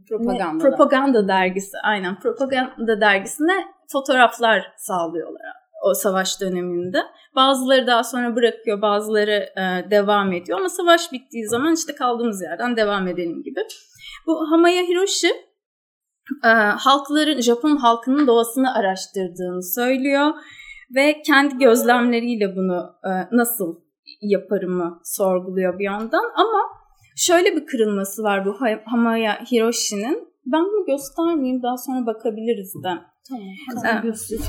propaganda 0.08 0.64
propaganda 0.64 1.28
dergisi 1.28 1.78
aynen 1.84 2.20
propaganda 2.20 3.00
dergisine 3.00 3.64
fotoğraflar 3.92 4.72
sağlıyorlar 4.76 5.57
o 5.84 5.94
savaş 5.94 6.40
döneminde. 6.40 7.02
Bazıları 7.36 7.86
daha 7.86 8.04
sonra 8.04 8.36
bırakıyor, 8.36 8.82
bazıları 8.82 9.48
e, 9.56 9.90
devam 9.90 10.32
ediyor 10.32 10.58
ama 10.58 10.68
savaş 10.68 11.12
bittiği 11.12 11.48
zaman 11.48 11.74
işte 11.74 11.94
kaldığımız 11.94 12.42
yerden 12.42 12.76
devam 12.76 13.08
edelim 13.08 13.42
gibi. 13.42 13.60
Bu 14.26 14.50
Hamaya 14.50 14.82
Hiroshi 14.82 15.28
e, 16.44 16.48
halkların, 16.78 17.40
Japon 17.40 17.76
halkının 17.76 18.26
doğasını 18.26 18.74
araştırdığını 18.74 19.62
söylüyor 19.62 20.34
ve 20.94 21.22
kendi 21.22 21.58
gözlemleriyle 21.58 22.56
bunu 22.56 22.94
e, 23.04 23.10
nasıl 23.36 23.80
yaparımı 24.20 25.00
sorguluyor 25.04 25.78
bir 25.78 25.84
yandan 25.84 26.24
ama 26.36 26.60
şöyle 27.16 27.56
bir 27.56 27.66
kırılması 27.66 28.22
var 28.22 28.46
bu 28.46 28.56
Hamaya 28.84 29.32
Hiroshi'nin. 29.52 30.28
Ben 30.46 30.64
bunu 30.64 30.86
göstermeyeyim 30.86 31.62
daha 31.62 31.76
sonra 31.76 32.06
bakabiliriz 32.06 32.74
de. 32.84 32.88
Tamam. 33.28 33.46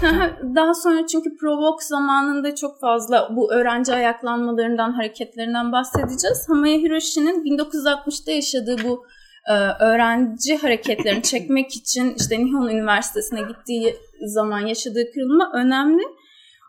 Daha 0.56 0.74
sonra 0.74 1.08
çünkü 1.08 1.38
Provoke 1.38 1.86
zamanında 1.86 2.56
çok 2.56 2.80
fazla 2.80 3.30
bu 3.36 3.54
öğrenci 3.54 3.94
ayaklanmalarından, 3.94 4.92
hareketlerinden 4.92 5.72
bahsedeceğiz. 5.72 6.50
Hamaya 6.50 6.78
Hiroshi'nin 6.78 7.44
1960'da 7.44 8.32
yaşadığı 8.32 8.84
bu 8.84 9.06
e, 9.50 9.54
öğrenci 9.80 10.58
hareketlerini 10.58 11.24
çekmek 11.34 11.76
için 11.76 12.16
işte 12.20 12.40
Nihon 12.40 12.70
Üniversitesi'ne 12.70 13.42
gittiği 13.42 13.96
zaman 14.26 14.60
yaşadığı 14.60 15.12
kırılma 15.14 15.52
önemli. 15.54 16.04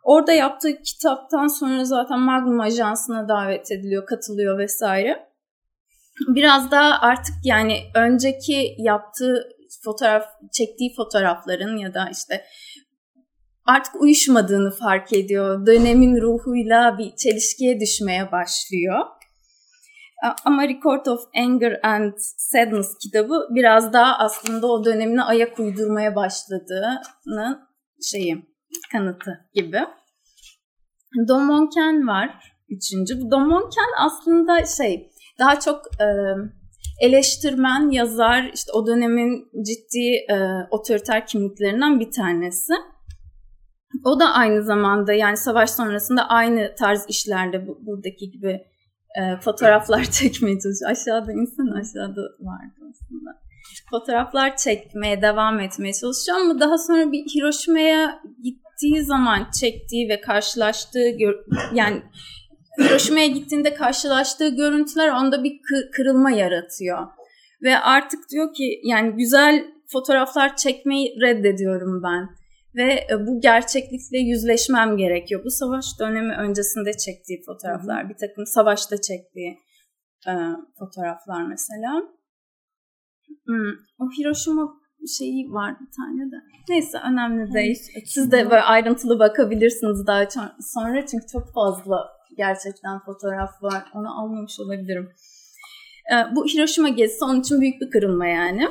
Orada 0.05 0.33
yaptığı 0.33 0.83
kitaptan 0.83 1.47
sonra 1.47 1.85
zaten 1.85 2.19
Magnum 2.21 2.61
Ajansı'na 2.61 3.29
davet 3.29 3.73
ediliyor, 3.73 4.07
katılıyor 4.07 4.59
vesaire. 4.59 5.31
Biraz 6.29 6.71
daha 6.71 7.01
artık 7.01 7.35
yani 7.45 7.77
önceki 7.95 8.75
yaptığı 8.79 9.49
fotoğraf 9.85 10.25
çektiği 10.53 10.95
fotoğrafların 10.97 11.77
ya 11.77 11.95
da 11.95 12.09
işte 12.13 12.45
artık 13.65 13.95
uyuşmadığını 14.01 14.71
fark 14.71 15.13
ediyor. 15.13 15.67
Dönemin 15.67 16.21
ruhuyla 16.21 16.99
bir 16.99 17.17
çelişkiye 17.17 17.81
düşmeye 17.81 18.33
başlıyor. 18.33 19.07
Ama 20.45 20.69
Record 20.69 21.07
of 21.07 21.21
Anger 21.37 21.81
and 21.83 22.13
Sadness 22.37 22.99
kitabı 23.03 23.49
biraz 23.51 23.93
daha 23.93 24.19
aslında 24.19 24.67
o 24.67 24.85
dönemine 24.85 25.23
ayak 25.23 25.59
uydurmaya 25.59 26.17
başladığını 26.17 27.69
şeyi 28.03 28.51
kanıtı 28.93 29.49
gibi. 29.55 29.81
Domonken 31.29 32.07
var 32.07 32.55
üçüncü. 32.69 33.31
Domonken 33.31 33.93
aslında 33.99 34.65
şey 34.65 35.11
daha 35.39 35.61
çok 35.61 35.87
e, 36.01 36.07
eleştirmen, 37.01 37.91
yazar, 37.91 38.51
işte 38.55 38.73
o 38.73 38.87
dönemin 38.87 39.49
ciddi 39.67 40.15
e, 40.31 40.37
otoriter 40.71 41.27
kimliklerinden 41.27 42.01
bir 42.01 42.11
tanesi. 42.11 42.73
O 44.05 44.21
da 44.21 44.33
aynı 44.33 44.63
zamanda 44.63 45.13
yani 45.13 45.37
savaş 45.37 45.71
sonrasında 45.71 46.29
aynı 46.29 46.75
tarz 46.79 47.05
işlerde 47.09 47.67
bu, 47.67 47.87
buradaki 47.87 48.31
gibi 48.31 48.61
e, 49.19 49.41
fotoğraflar 49.41 50.05
çekmeye 50.05 50.59
çalışıyor. 50.61 50.91
Aşağıda 50.91 51.33
insan 51.33 51.67
aşağıda 51.67 52.21
vardı 52.21 52.81
aslında. 52.91 53.41
Fotoğraflar 53.91 54.57
çekmeye 54.57 55.23
devam 55.23 55.61
etmeye 55.61 55.93
çalışıyor 55.93 56.39
ama 56.41 56.61
daha 56.61 56.79
sonra 56.79 57.13
bir 57.13 57.19
Hiroşima'ya 57.19 58.23
gittiği 58.43 59.03
zaman 59.05 59.47
çektiği 59.61 60.09
ve 60.09 60.21
karşılaştığı 60.21 61.17
yani 61.75 62.03
Hiroşima'ya 62.79 63.27
gittiğinde 63.27 63.75
karşılaştığı 63.75 64.49
görüntüler 64.49 65.09
onda 65.09 65.45
bir 65.45 65.61
kırılma 65.93 66.31
yaratıyor. 66.31 67.07
Ve 67.63 67.79
artık 67.79 68.31
diyor 68.31 68.55
ki 68.55 68.81
yani 68.85 69.17
güzel 69.17 69.65
fotoğraflar 69.93 70.57
çekmeyi 70.57 71.21
reddediyorum 71.21 72.03
ben. 72.03 72.29
Ve 72.75 72.93
e, 72.93 73.27
bu 73.27 73.41
gerçeklikle 73.41 74.19
yüzleşmem 74.19 74.97
gerekiyor. 74.97 75.45
Bu 75.45 75.51
savaş 75.51 75.85
dönemi 76.01 76.35
öncesinde 76.35 76.93
çektiği 76.93 77.43
fotoğraflar. 77.47 78.09
Bir 78.09 78.17
takım 78.17 78.47
savaşta 78.47 79.01
çektiği 79.01 79.59
e, 80.29 80.33
fotoğraflar 80.79 81.47
mesela. 81.47 82.03
Hmm, 83.47 83.73
o 83.99 84.05
Hiroşima 84.19 84.81
şeyi 85.19 85.53
var 85.53 85.75
bir 85.81 85.91
tane 85.97 86.31
de. 86.31 86.37
Neyse 86.69 86.99
önemli 86.99 87.55
değil. 87.55 87.79
Siz 88.05 88.33
de 88.33 88.51
böyle 88.51 88.63
ayrıntılı 88.63 89.19
bakabilirsiniz 89.19 90.07
daha 90.07 90.29
sonra 90.75 91.07
çünkü 91.07 91.27
çok 91.33 91.55
fazla 91.55 92.20
gerçekten 92.37 92.99
fotoğraf 92.99 93.63
var. 93.63 93.85
Onu 93.95 94.21
almamış 94.21 94.61
olabilirim. 94.61 95.11
Ee, 96.13 96.35
bu 96.35 96.47
Hiroşima 96.47 96.89
gezisi 96.89 97.25
onun 97.25 97.41
için 97.41 97.61
büyük 97.61 97.81
bir 97.81 97.91
kırılma 97.91 98.27
yani. 98.27 98.69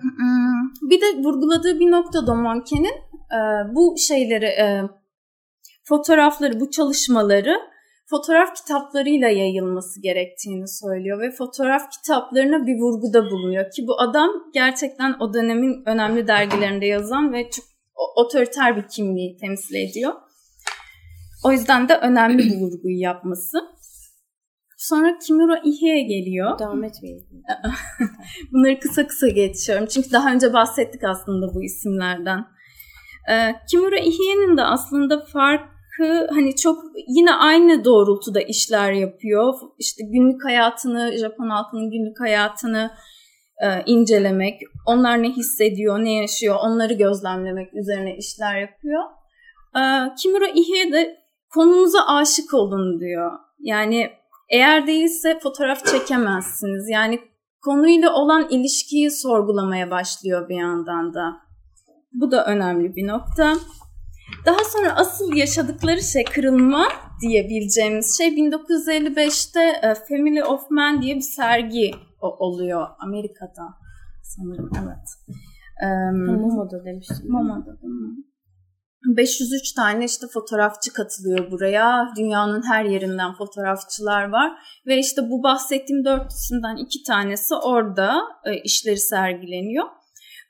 Hmm, 0.00 0.90
bir 0.90 1.00
de 1.00 1.22
vurguladığı 1.24 1.80
bir 1.80 1.90
nokta 1.90 2.26
Domonke'nin 2.26 2.94
e, 3.32 3.38
bu 3.74 3.94
şeyleri, 3.98 4.46
e, 4.46 4.82
fotoğrafları, 5.84 6.60
bu 6.60 6.70
çalışmaları 6.70 7.56
fotoğraf 8.10 8.54
kitaplarıyla 8.54 9.28
yayılması 9.28 10.02
gerektiğini 10.02 10.68
söylüyor 10.68 11.20
ve 11.20 11.30
fotoğraf 11.30 11.82
kitaplarına 11.90 12.66
bir 12.66 12.80
vurguda 12.80 13.30
bulunuyor 13.30 13.70
ki 13.70 13.86
bu 13.86 14.00
adam 14.00 14.30
gerçekten 14.54 15.16
o 15.20 15.34
dönemin 15.34 15.82
önemli 15.86 16.26
dergilerinde 16.26 16.86
yazan 16.86 17.32
ve 17.32 17.50
çok 17.50 17.64
otoriter 18.16 18.76
bir 18.76 18.88
kimliği 18.88 19.36
temsil 19.36 19.74
ediyor. 19.74 20.12
O 21.44 21.52
yüzden 21.52 21.88
de 21.88 21.96
önemli 21.96 22.38
bir 22.38 22.60
vurguyu 22.60 23.00
yapması. 23.00 23.58
Sonra 24.76 25.18
Kimura 25.18 25.58
Ihie 25.64 26.02
geliyor. 26.02 26.58
Devam 26.58 26.84
etmeyelim. 26.84 27.42
Bunları 28.52 28.80
kısa 28.80 29.06
kısa 29.06 29.28
geçiyorum. 29.28 29.86
Çünkü 29.86 30.12
daha 30.12 30.32
önce 30.32 30.52
bahsettik 30.52 31.04
aslında 31.04 31.54
bu 31.54 31.64
isimlerden. 31.64 32.44
Ee, 33.30 33.54
Kimura 33.70 33.98
Ihie'nin 33.98 34.56
de 34.56 34.62
aslında 34.62 35.24
farkı 35.24 36.28
hani 36.30 36.56
çok 36.56 36.84
yine 37.08 37.34
aynı 37.34 37.84
doğrultuda 37.84 38.40
işler 38.40 38.92
yapıyor. 38.92 39.54
İşte 39.78 40.04
günlük 40.04 40.44
hayatını, 40.44 41.16
Japon 41.18 41.48
halkının 41.50 41.90
günlük 41.90 42.20
hayatını 42.20 42.90
e, 43.62 43.82
incelemek, 43.86 44.60
onlar 44.86 45.22
ne 45.22 45.30
hissediyor, 45.30 45.98
ne 45.98 46.12
yaşıyor, 46.12 46.56
onları 46.62 46.92
gözlemlemek 46.92 47.74
üzerine 47.74 48.16
işler 48.16 48.60
yapıyor. 48.60 49.02
E, 49.76 49.82
Kimura 50.22 50.48
Ihie 50.48 50.92
de 50.92 51.21
konumuza 51.54 52.06
aşık 52.06 52.54
olun 52.54 53.00
diyor. 53.00 53.32
Yani 53.60 54.10
eğer 54.48 54.86
değilse 54.86 55.38
fotoğraf 55.42 55.86
çekemezsiniz. 55.86 56.88
Yani 56.88 57.20
konuyla 57.64 58.14
olan 58.14 58.48
ilişkiyi 58.50 59.10
sorgulamaya 59.10 59.90
başlıyor 59.90 60.48
bir 60.48 60.56
yandan 60.56 61.14
da. 61.14 61.36
Bu 62.12 62.30
da 62.30 62.46
önemli 62.46 62.96
bir 62.96 63.06
nokta. 63.06 63.54
Daha 64.46 64.64
sonra 64.64 64.96
asıl 64.96 65.36
yaşadıkları 65.36 66.02
şey 66.02 66.24
kırılma 66.24 66.88
diyebileceğimiz 67.20 68.18
şey 68.18 68.28
1955'te 68.28 69.60
e, 69.60 69.94
Family 70.08 70.44
of 70.44 70.70
Man 70.70 71.02
diye 71.02 71.16
bir 71.16 71.20
sergi 71.20 71.90
oluyor 72.20 72.86
Amerika'da 72.98 73.62
sanırım 74.22 74.70
evet. 74.82 75.36
Momo'da 76.14 76.84
demiştim. 76.84 77.30
Momo'da. 77.30 77.76
503 79.06 79.72
tane 79.72 80.04
işte 80.04 80.26
fotoğrafçı 80.32 80.92
katılıyor 80.92 81.50
buraya. 81.50 82.08
Dünyanın 82.18 82.62
her 82.70 82.84
yerinden 82.84 83.34
fotoğrafçılar 83.34 84.28
var. 84.28 84.52
Ve 84.86 84.98
işte 84.98 85.22
bu 85.30 85.42
bahsettiğim 85.42 86.04
dört 86.04 86.32
isimden 86.32 86.76
iki 86.76 87.02
tanesi 87.02 87.54
orada 87.54 88.22
e, 88.44 88.62
işleri 88.62 88.96
sergileniyor. 88.96 89.86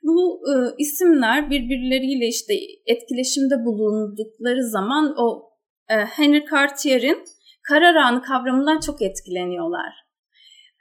Bu 0.02 0.40
e, 0.50 0.52
isimler 0.78 1.50
birbirleriyle 1.50 2.26
işte 2.26 2.54
etkileşimde 2.86 3.54
bulundukları 3.64 4.70
zaman 4.70 5.14
o 5.16 5.52
e, 5.88 5.94
Henry 5.94 6.44
Cartier'in 6.50 7.24
karar 7.68 7.94
anı 7.94 8.22
kavramından 8.22 8.80
çok 8.80 9.02
etkileniyorlar. 9.02 9.92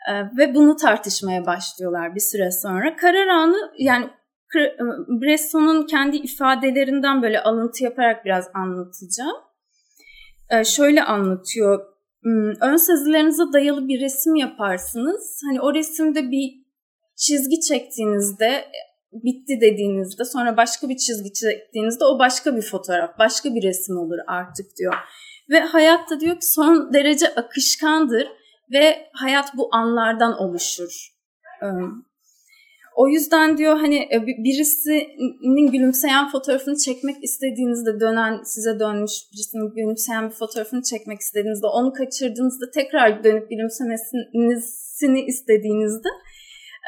E, 0.10 0.14
ve 0.38 0.56
bunu 0.56 0.76
tartışmaya 0.76 1.46
başlıyorlar 1.46 2.16
bir 2.16 2.20
süre 2.32 2.52
sonra. 2.52 2.96
Karar 2.96 3.28
anı 3.28 3.72
yani 3.78 4.10
Bresson'un 5.22 5.86
kendi 5.86 6.18
ifadelerinden 6.18 7.22
böyle 7.22 7.44
alıntı 7.44 7.84
yaparak 7.84 8.26
biraz 8.26 8.50
anlatacağım. 8.54 9.38
E, 10.50 10.64
şöyle 10.64 11.04
anlatıyor. 11.04 11.86
Hmm, 12.22 12.54
ön 12.62 12.76
sezilerinize 12.76 13.44
dayalı 13.54 13.88
bir 13.88 14.02
resim 14.02 14.36
yaparsınız. 14.36 15.42
Hani 15.46 15.62
o 15.62 15.74
resimde 15.74 16.32
bir 16.32 16.62
çizgi 17.16 17.62
çektiğinizde 17.62 18.66
bitti 19.14 19.62
dediğinizde 19.62 20.26
sonra 20.26 20.58
başka 20.58 20.90
bir 20.90 20.98
çizgi 20.98 21.34
çektiğinizde 21.34 22.06
o 22.06 22.20
başka 22.20 22.56
bir 22.56 22.62
fotoğraf, 22.62 23.20
başka 23.20 23.56
bir 23.56 23.64
resim 23.64 23.98
olur 23.98 24.18
artık 24.28 24.66
diyor. 24.78 24.94
Ve 25.50 25.60
hayatta 25.60 26.20
diyor 26.20 26.36
ki 26.36 26.52
son 26.52 26.94
derece 26.94 27.36
akışkandır 27.36 28.28
ve 28.72 29.10
hayat 29.14 29.58
bu 29.58 29.70
anlardan 29.76 30.38
oluşur. 30.38 31.12
O 32.96 33.08
yüzden 33.08 33.58
diyor 33.58 33.78
hani 33.78 33.98
e, 33.98 34.26
birisinin 34.28 35.72
gülümseyen 35.72 36.30
fotoğrafını 36.30 36.78
çekmek 36.78 37.24
istediğinizde 37.24 38.00
dönen 38.00 38.44
size 38.44 38.80
dönmüş 38.80 39.12
birisinin 39.34 39.76
gülümseyen 39.76 40.30
bir 40.30 40.36
fotoğrafını 40.36 40.82
çekmek 40.82 41.20
istediğinizde 41.20 41.68
onu 41.68 41.94
kaçırdığınızda 41.94 42.66
tekrar 42.74 43.24
dönüp 43.24 43.50
gülümsemesini 43.50 45.22
istediğinizde 45.28 46.10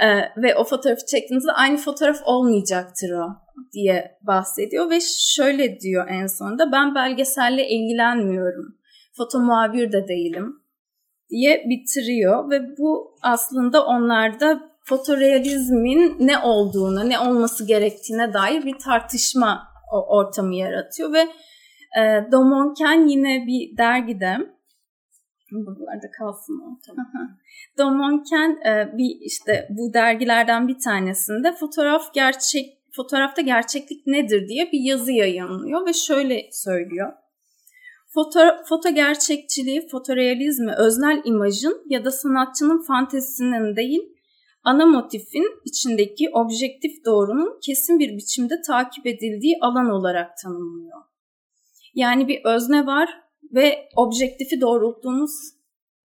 e, 0.04 0.08
ve 0.44 0.56
o 0.56 0.64
fotoğrafı 0.64 1.06
çektiğinizde 1.06 1.52
aynı 1.52 1.78
fotoğraf 1.78 2.18
olmayacaktır 2.26 3.12
o 3.12 3.28
diye 3.74 4.18
bahsediyor. 4.22 4.90
Ve 4.90 5.00
şöyle 5.36 5.80
diyor 5.80 6.08
en 6.10 6.28
sonunda 6.28 6.72
ben 6.72 6.96
belgeselle 6.96 7.68
ilgilenmiyorum. 7.68 8.78
Foto 9.18 9.40
muhabir 9.40 9.92
de 9.92 10.08
değilim. 10.08 10.56
diye 11.30 11.66
bitiriyor. 11.70 12.50
Ve 12.50 12.78
bu 12.78 13.16
aslında 13.22 13.86
onlarda 13.86 14.73
fotorealizmin 14.84 16.16
ne 16.20 16.40
olduğunu, 16.40 17.10
ne 17.10 17.20
olması 17.20 17.68
gerektiğine 17.68 18.34
dair 18.34 18.66
bir 18.66 18.80
tartışma 18.80 19.68
ortamı 20.08 20.56
yaratıyor 20.56 21.14
ve 21.14 21.28
e, 22.00 22.32
Domonken 22.32 23.08
yine 23.08 23.46
bir 23.48 23.78
dergide 23.78 24.38
buralarda 25.52 26.12
kalsın 26.20 26.60
o. 26.60 26.80
Domonken 27.78 28.60
e, 28.66 28.98
bir 28.98 29.18
işte 29.22 29.68
bu 29.70 29.94
dergilerden 29.94 30.68
bir 30.68 30.80
tanesinde 30.80 31.52
fotoğraf 31.52 32.14
gerçek 32.14 32.84
fotoğrafta 32.96 33.42
gerçeklik 33.42 34.08
nedir 34.08 34.48
diye 34.48 34.72
bir 34.72 34.80
yazı 34.80 35.12
yayınlıyor 35.12 35.86
ve 35.86 35.94
şöyle 35.94 36.50
söylüyor. 36.52 37.14
Foto, 38.14 38.40
foto 38.70 38.90
gerçekçiliği, 38.90 39.88
fotorealizmi 39.88 40.72
öznel 40.78 41.22
imajın 41.26 41.84
ya 41.90 42.06
da 42.06 42.12
sanatçının 42.12 42.84
fantezisinin 42.84 43.76
değil, 43.76 44.13
ana 44.64 44.86
motifin 44.86 45.46
içindeki 45.66 46.30
objektif 46.34 47.06
doğrunun 47.06 47.60
kesin 47.66 48.00
bir 48.00 48.18
biçimde 48.18 48.62
takip 48.68 49.06
edildiği 49.06 49.58
alan 49.62 49.90
olarak 49.90 50.38
tanımlıyor. 50.44 51.02
Yani 51.96 52.28
bir 52.28 52.42
özne 52.46 52.86
var 52.86 53.10
ve 53.54 53.90
objektifi 53.96 54.62
doğrulttuğumuz 54.62 55.32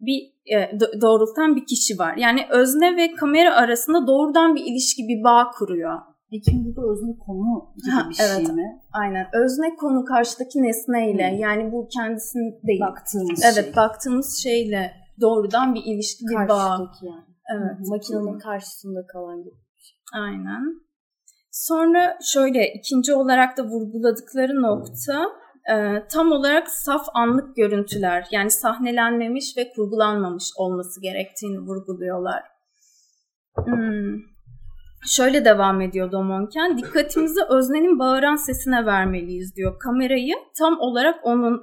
bir 0.01 0.33
e, 0.55 0.79
doğrultan 1.01 1.57
bir 1.57 1.67
kişi 1.67 1.99
var. 1.99 2.17
Yani 2.17 2.41
özne 2.51 2.97
ve 2.97 3.15
kamera 3.15 3.57
arasında 3.57 4.07
doğrudan 4.07 4.55
bir 4.55 4.65
ilişki, 4.65 5.09
bir 5.09 5.25
bağ 5.25 5.51
kuruyor. 5.51 5.99
Peki 6.31 6.51
burada 6.65 6.93
özne 6.93 7.19
konu 7.27 7.75
gibi 7.77 7.91
ha, 7.91 8.07
bir 8.11 8.15
şey 8.15 8.27
evet, 8.27 8.49
mi? 8.49 8.81
Aynen. 8.93 9.27
Özne 9.33 9.77
konu 9.77 10.05
karşıdaki 10.05 10.63
nesneyle 10.63 11.31
hmm. 11.31 11.39
yani 11.39 11.73
bu 11.73 11.89
kendisini 11.89 12.67
değil. 12.67 12.81
Baktığımız 12.81 13.41
Evet, 13.45 13.65
şey. 13.65 13.77
baktığımız 13.77 14.43
şeyle 14.43 14.93
doğrudan 15.21 15.75
bir 15.75 15.83
ilişki, 15.85 16.25
bir 16.25 16.49
bağ. 16.49 16.93
yani. 17.03 17.29
Evet. 17.57 17.89
Makinenin 17.89 18.39
karşısında 18.39 19.07
kalan 19.07 19.39
gibi 19.43 19.55
bir 19.77 19.83
şey. 19.83 19.99
Aynen. 20.15 20.89
Sonra 21.51 22.19
şöyle 22.23 22.73
ikinci 22.73 23.15
olarak 23.15 23.57
da 23.57 23.65
vurguladıkları 23.65 24.63
nokta 24.63 25.27
e, 25.71 26.07
tam 26.09 26.33
olarak 26.33 26.71
saf 26.71 27.07
anlık 27.15 27.57
görüntüler 27.57 28.27
yani 28.31 28.51
sahnelenmemiş 28.51 29.57
ve 29.57 29.73
kurgulanmamış 29.77 30.45
olması 30.57 31.01
gerektiğini 31.01 31.59
vurguluyorlar. 31.59 32.43
Hmm. 33.65 34.17
Şöyle 35.07 35.45
devam 35.45 35.81
ediyor 35.81 36.13
Domonken, 36.13 36.79
dikkatimizi 36.79 37.41
öznenin 37.49 37.99
bağıran 37.99 38.37
sesine 38.37 38.87
vermeliyiz 38.87 39.57
diyor. 39.57 39.79
Kamerayı 39.79 40.35
tam 40.59 40.81
olarak 40.81 41.21
onun 41.23 41.63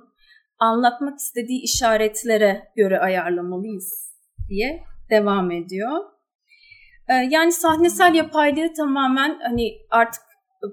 anlatmak 0.60 1.20
istediği 1.20 1.62
işaretlere 1.64 2.64
göre 2.76 3.00
ayarlamalıyız 3.00 4.12
diye 4.50 4.84
devam 5.10 5.52
ediyor. 5.52 6.00
Ee, 7.10 7.14
yani 7.14 7.52
sahnesel 7.52 8.16
yapaylığı 8.16 8.74
tamamen 8.74 9.40
hani 9.40 9.72
artık 9.90 10.22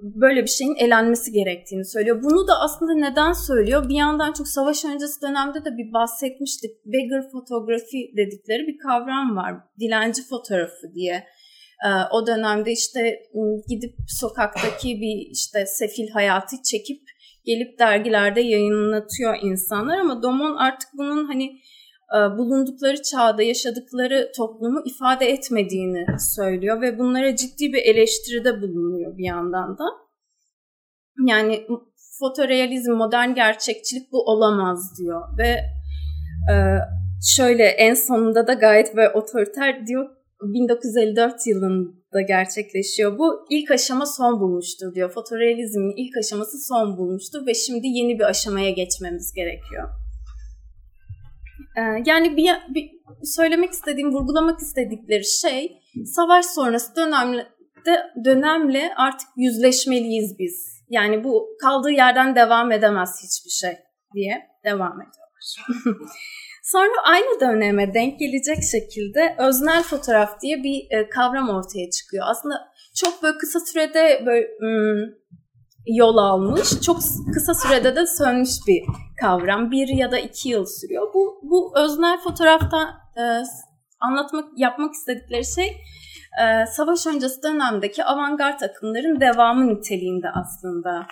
böyle 0.02 0.42
bir 0.42 0.48
şeyin 0.48 0.74
elenmesi 0.74 1.32
gerektiğini 1.32 1.84
söylüyor. 1.84 2.22
Bunu 2.22 2.48
da 2.48 2.60
aslında 2.60 2.94
neden 2.94 3.32
söylüyor? 3.32 3.88
Bir 3.88 3.94
yandan 3.94 4.32
çok 4.32 4.48
savaş 4.48 4.84
öncesi 4.84 5.22
dönemde 5.22 5.64
de 5.64 5.70
bir 5.78 5.92
bahsetmiştik. 5.92 6.70
Beggar 6.84 7.30
fotoğrafi 7.32 8.12
dedikleri 8.16 8.66
bir 8.66 8.78
kavram 8.78 9.36
var. 9.36 9.54
Dilenci 9.80 10.22
fotoğrafı 10.28 10.94
diye. 10.94 11.24
Ee, 11.86 11.88
o 12.12 12.26
dönemde 12.26 12.72
işte 12.72 13.20
gidip 13.68 13.94
sokaktaki 14.08 15.00
bir 15.00 15.30
işte 15.30 15.66
sefil 15.66 16.08
hayatı 16.08 16.56
çekip 16.62 17.02
gelip 17.44 17.78
dergilerde 17.78 18.40
yayınlatıyor 18.40 19.38
insanlar 19.42 19.98
ama 19.98 20.22
Domon 20.22 20.56
artık 20.56 20.88
bunun 20.94 21.24
hani 21.24 21.52
bulundukları 22.38 23.02
çağda 23.02 23.42
yaşadıkları 23.42 24.32
toplumu 24.36 24.82
ifade 24.84 25.26
etmediğini 25.26 26.06
söylüyor 26.36 26.80
ve 26.80 26.98
bunlara 26.98 27.36
ciddi 27.36 27.72
bir 27.72 27.82
eleştiride 27.82 28.62
bulunuyor 28.62 29.18
bir 29.18 29.24
yandan 29.24 29.78
da. 29.78 29.84
Yani 31.26 31.66
fotorealizm, 32.18 32.92
modern 32.92 33.34
gerçekçilik 33.34 34.12
bu 34.12 34.22
olamaz 34.30 34.98
diyor 34.98 35.22
ve 35.38 35.48
e, 36.52 36.54
şöyle 37.36 37.64
en 37.64 37.94
sonunda 37.94 38.46
da 38.46 38.52
gayet 38.52 38.96
ve 38.96 39.10
otoriter 39.10 39.86
diyor 39.86 40.10
1954 40.42 41.46
yılında 41.46 42.20
gerçekleşiyor 42.28 43.18
bu. 43.18 43.46
ilk 43.50 43.70
aşama 43.70 44.06
son 44.06 44.40
bulmuştur 44.40 44.94
diyor. 44.94 45.10
Fotorealizmin 45.10 45.94
ilk 45.96 46.16
aşaması 46.16 46.58
son 46.68 46.96
bulmuştur 46.96 47.46
ve 47.46 47.54
şimdi 47.54 47.86
yeni 47.86 48.18
bir 48.18 48.24
aşamaya 48.24 48.70
geçmemiz 48.70 49.32
gerekiyor. 49.32 50.01
Ee, 51.76 51.80
yani 52.06 52.36
bir, 52.36 52.50
bir 52.68 52.90
söylemek 53.24 53.70
istediğim, 53.70 54.12
vurgulamak 54.12 54.60
istedikleri 54.60 55.24
şey 55.24 55.78
savaş 56.04 56.46
sonrası 56.46 56.96
dönemle, 56.96 57.48
dönemle 58.24 58.92
artık 58.96 59.28
yüzleşmeliyiz 59.36 60.38
biz. 60.38 60.82
Yani 60.88 61.24
bu 61.24 61.48
kaldığı 61.62 61.90
yerden 61.90 62.34
devam 62.34 62.72
edemez 62.72 63.10
hiçbir 63.22 63.50
şey 63.50 63.78
diye 64.14 64.42
devam 64.64 64.92
ediyorlar. 64.92 65.66
Sonra 66.62 67.02
aynı 67.04 67.40
döneme 67.40 67.94
denk 67.94 68.18
gelecek 68.18 68.58
şekilde 68.72 69.36
öznel 69.38 69.82
fotoğraf 69.82 70.40
diye 70.40 70.62
bir 70.62 70.86
e, 70.90 71.08
kavram 71.08 71.48
ortaya 71.48 71.90
çıkıyor. 71.90 72.26
Aslında 72.28 72.54
çok 72.94 73.22
böyle 73.22 73.38
kısa 73.38 73.60
sürede 73.60 74.22
böyle 74.26 74.46
ım, 74.62 75.14
yol 75.86 76.16
almış. 76.16 76.80
Çok 76.80 76.96
kısa 77.34 77.54
sürede 77.54 77.96
de 77.96 78.06
sönmüş 78.06 78.50
bir 78.68 78.82
kavram. 79.20 79.70
Bir 79.70 79.88
ya 79.88 80.12
da 80.12 80.18
iki 80.18 80.48
yıl 80.48 80.66
sürüyor. 80.66 81.14
Bu, 81.14 81.40
bu 81.42 81.78
öznel 81.78 82.20
fotoğrafta 82.20 82.88
e, 83.16 83.22
anlatmak, 84.00 84.44
yapmak 84.56 84.94
istedikleri 84.94 85.44
şey 85.44 85.76
e, 86.42 86.66
savaş 86.66 87.06
öncesi 87.06 87.42
dönemdeki 87.42 88.04
avantgard 88.04 88.60
akımların 88.60 89.20
devamı 89.20 89.74
niteliğinde 89.74 90.30
aslında. 90.30 91.06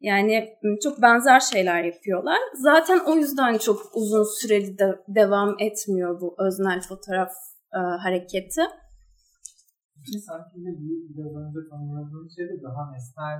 Yani 0.00 0.58
çok 0.82 1.02
benzer 1.02 1.40
şeyler 1.40 1.84
yapıyorlar. 1.84 2.38
Zaten 2.54 3.00
o 3.06 3.14
yüzden 3.14 3.58
çok 3.58 3.80
uzun 3.94 4.24
süreli 4.40 4.78
de 4.78 5.00
devam 5.08 5.56
etmiyor 5.58 6.20
bu 6.20 6.34
öznel 6.38 6.80
fotoğraf 6.80 7.32
e, 7.74 7.78
hareketi. 7.78 8.62
Sanki 10.26 10.56
biraz 11.16 11.36
önce 11.36 11.68
tanımladığımız 11.70 12.36
şey 12.36 12.44
de 12.44 12.62
daha 12.62 12.90
nesnel 12.90 13.38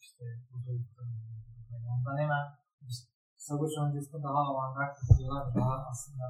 işte 0.00 0.24
bu 0.50 0.56
yani 1.72 1.86
ondan 1.94 2.18
hemen 2.22 2.44
savaş 3.36 3.70
öncesinde 3.84 4.22
daha 4.22 4.40
avantgard 4.50 4.96
yapıyorlar. 5.10 5.54
Daha 5.56 5.74
aslında 5.90 6.26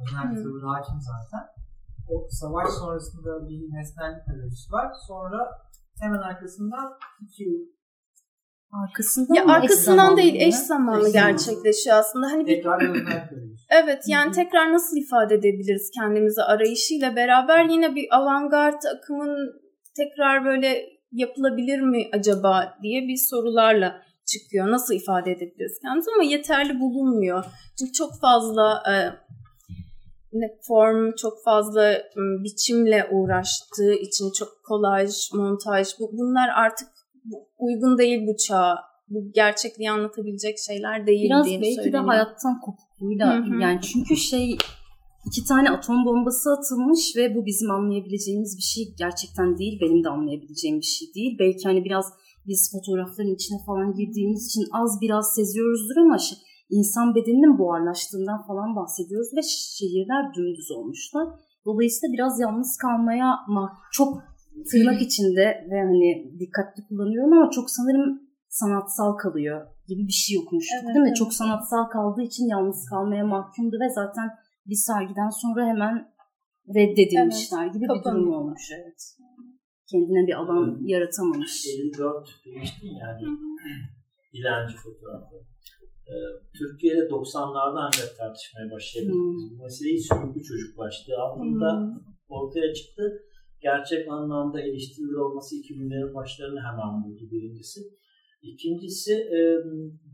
öznel 0.00 0.30
bir 0.30 0.42
tavır 0.42 0.62
hakim 0.62 1.00
zaten. 1.00 1.44
O 2.08 2.28
savaş 2.30 2.68
sonrasında 2.80 3.48
bir 3.48 3.60
nesnellik 3.74 4.28
arayışı 4.28 4.72
var. 4.72 4.92
Sonra 5.08 5.40
hemen 6.00 6.18
arkasından 6.18 6.98
iki 7.22 7.42
yıl 7.44 7.66
Arkasından 8.72 9.34
Ya 9.34 9.44
mı? 9.44 9.52
Arkasından 9.52 10.16
değil 10.16 10.34
eş 10.34 10.54
zamanlı 10.54 11.06
Eş 11.06 11.12
zamanlı. 11.12 11.12
gerçekleşiyor 11.12 11.96
aslında. 11.96 12.26
Hani 12.26 12.46
bir. 12.46 12.66
Evet 13.70 14.04
yani 14.06 14.32
tekrar 14.32 14.72
nasıl 14.72 14.96
ifade 14.96 15.34
edebiliriz 15.34 15.90
kendimizi 15.94 16.42
arayışıyla 16.42 17.16
beraber 17.16 17.64
yine 17.64 17.94
bir 17.94 18.16
avantgard 18.16 18.82
akımın 18.96 19.52
tekrar 19.96 20.44
böyle 20.44 20.99
yapılabilir 21.12 21.80
mi 21.80 22.08
acaba 22.12 22.78
diye 22.82 23.02
bir 23.08 23.16
sorularla 23.16 24.02
çıkıyor. 24.26 24.70
Nasıl 24.70 24.94
ifade 24.94 25.30
edebiliriz 25.32 25.78
kendimizi 25.82 26.10
ama 26.14 26.24
yeterli 26.24 26.80
bulunmuyor. 26.80 27.44
Çünkü 27.78 27.92
çok 27.92 28.20
fazla 28.20 28.82
e, 28.92 28.94
form, 30.62 31.12
çok 31.16 31.44
fazla 31.44 31.82
m, 32.16 32.44
biçimle 32.44 33.08
uğraştığı 33.10 33.92
için 33.92 34.32
çok 34.38 34.48
kolaj, 34.64 35.10
montaj 35.34 35.88
bu, 36.00 36.10
bunlar 36.12 36.48
artık 36.54 36.88
uygun 37.58 37.98
değil 37.98 38.26
bu 38.26 38.36
çağa. 38.36 38.78
Bu 39.08 39.32
gerçekliği 39.34 39.90
anlatabilecek 39.90 40.58
şeyler 40.66 41.06
değil 41.06 41.24
Biraz 41.30 41.46
diye 41.46 41.60
belki 41.60 41.76
de 41.76 41.82
söyleniyor. 41.82 42.04
hayattan 42.04 42.60
kopukluğuyla 42.60 43.34
Hı 43.36 43.42
hı. 43.42 43.60
yani 43.60 43.80
çünkü 43.80 44.16
şey 44.16 44.58
iki 45.26 45.44
tane 45.44 45.70
atom 45.70 46.04
bombası 46.04 46.50
atılmış 46.52 47.16
ve 47.16 47.34
bu 47.34 47.46
bizim 47.46 47.70
anlayabileceğimiz 47.70 48.56
bir 48.56 48.62
şey 48.62 48.94
gerçekten 48.98 49.58
değil. 49.58 49.80
Benim 49.80 50.04
de 50.04 50.08
anlayabileceğim 50.08 50.76
bir 50.78 50.90
şey 50.96 51.08
değil. 51.14 51.36
Belki 51.38 51.64
hani 51.64 51.84
biraz 51.84 52.06
biz 52.46 52.72
fotoğrafların 52.72 53.34
içine 53.34 53.58
falan 53.66 53.94
girdiğimiz 53.94 54.46
için 54.46 54.64
az 54.72 55.00
biraz 55.00 55.34
seziyoruzdur 55.34 55.96
ama 55.96 56.16
insan 56.70 57.14
bedeninin 57.14 57.58
buharlaştığından 57.58 58.46
falan 58.46 58.76
bahsediyoruz 58.76 59.28
ve 59.36 59.42
şehirler 59.78 60.34
dümdüz 60.34 60.70
olmuşlar. 60.70 61.26
Dolayısıyla 61.64 62.12
biraz 62.12 62.40
yalnız 62.40 62.76
kalmaya 62.76 63.36
çok 63.92 64.22
tırnak 64.70 65.02
içinde 65.02 65.44
ve 65.70 65.80
hani 65.80 66.38
dikkatli 66.40 66.86
kullanıyorum 66.88 67.32
ama 67.32 67.50
çok 67.50 67.70
sanırım 67.70 68.20
sanatsal 68.48 69.12
kalıyor 69.12 69.66
gibi 69.88 70.06
bir 70.06 70.12
şey 70.12 70.38
okumuştuk 70.38 70.76
Evet, 70.84 70.94
değil 70.94 71.02
mi? 71.02 71.08
evet. 71.08 71.16
Çok 71.16 71.32
sanatsal 71.32 71.84
kaldığı 71.84 72.22
için 72.22 72.48
yalnız 72.48 72.84
kalmaya 72.90 73.26
mahkumdu 73.26 73.76
ve 73.80 73.90
zaten 73.94 74.28
bir 74.66 74.74
sergiden 74.74 75.30
sonra 75.42 75.66
hemen 75.66 76.12
reddedilmişler 76.74 77.66
gibi 77.66 77.82
bir 77.84 77.88
durum 77.88 78.02
kapanıyor. 78.02 78.36
olmuş. 78.40 78.70
Evet. 78.78 79.00
Kendine 79.90 80.26
bir 80.26 80.32
alan 80.32 80.78
yaratamamış. 80.82 81.66
54 81.66 82.28
demiştin 82.46 82.88
yani 83.02 83.22
dilenci 84.32 84.74
fotoğrafı. 84.76 85.36
Ee, 86.10 86.14
Türkiye'de 86.58 87.00
90'larda 87.00 87.80
ancak 87.86 88.16
tartışmaya 88.18 88.70
başladık. 88.70 89.12
Hmm. 89.12 89.58
Bu 89.58 89.62
meseleyi 89.62 90.00
sürüklü 90.02 90.42
çocuk 90.42 90.78
başlığı 90.78 91.18
altında 91.18 91.70
Hmm. 91.80 92.14
ortaya 92.28 92.74
çıktı. 92.74 93.22
Gerçek 93.60 94.08
anlamda 94.08 94.60
eleştirilir 94.60 95.14
olması 95.14 95.56
2000'lerin 95.56 96.14
başlarını 96.14 96.60
hemen 96.60 97.04
buldu 97.04 97.30
birincisi. 97.30 97.80
İkincisi 98.42 99.12
e, 99.12 99.38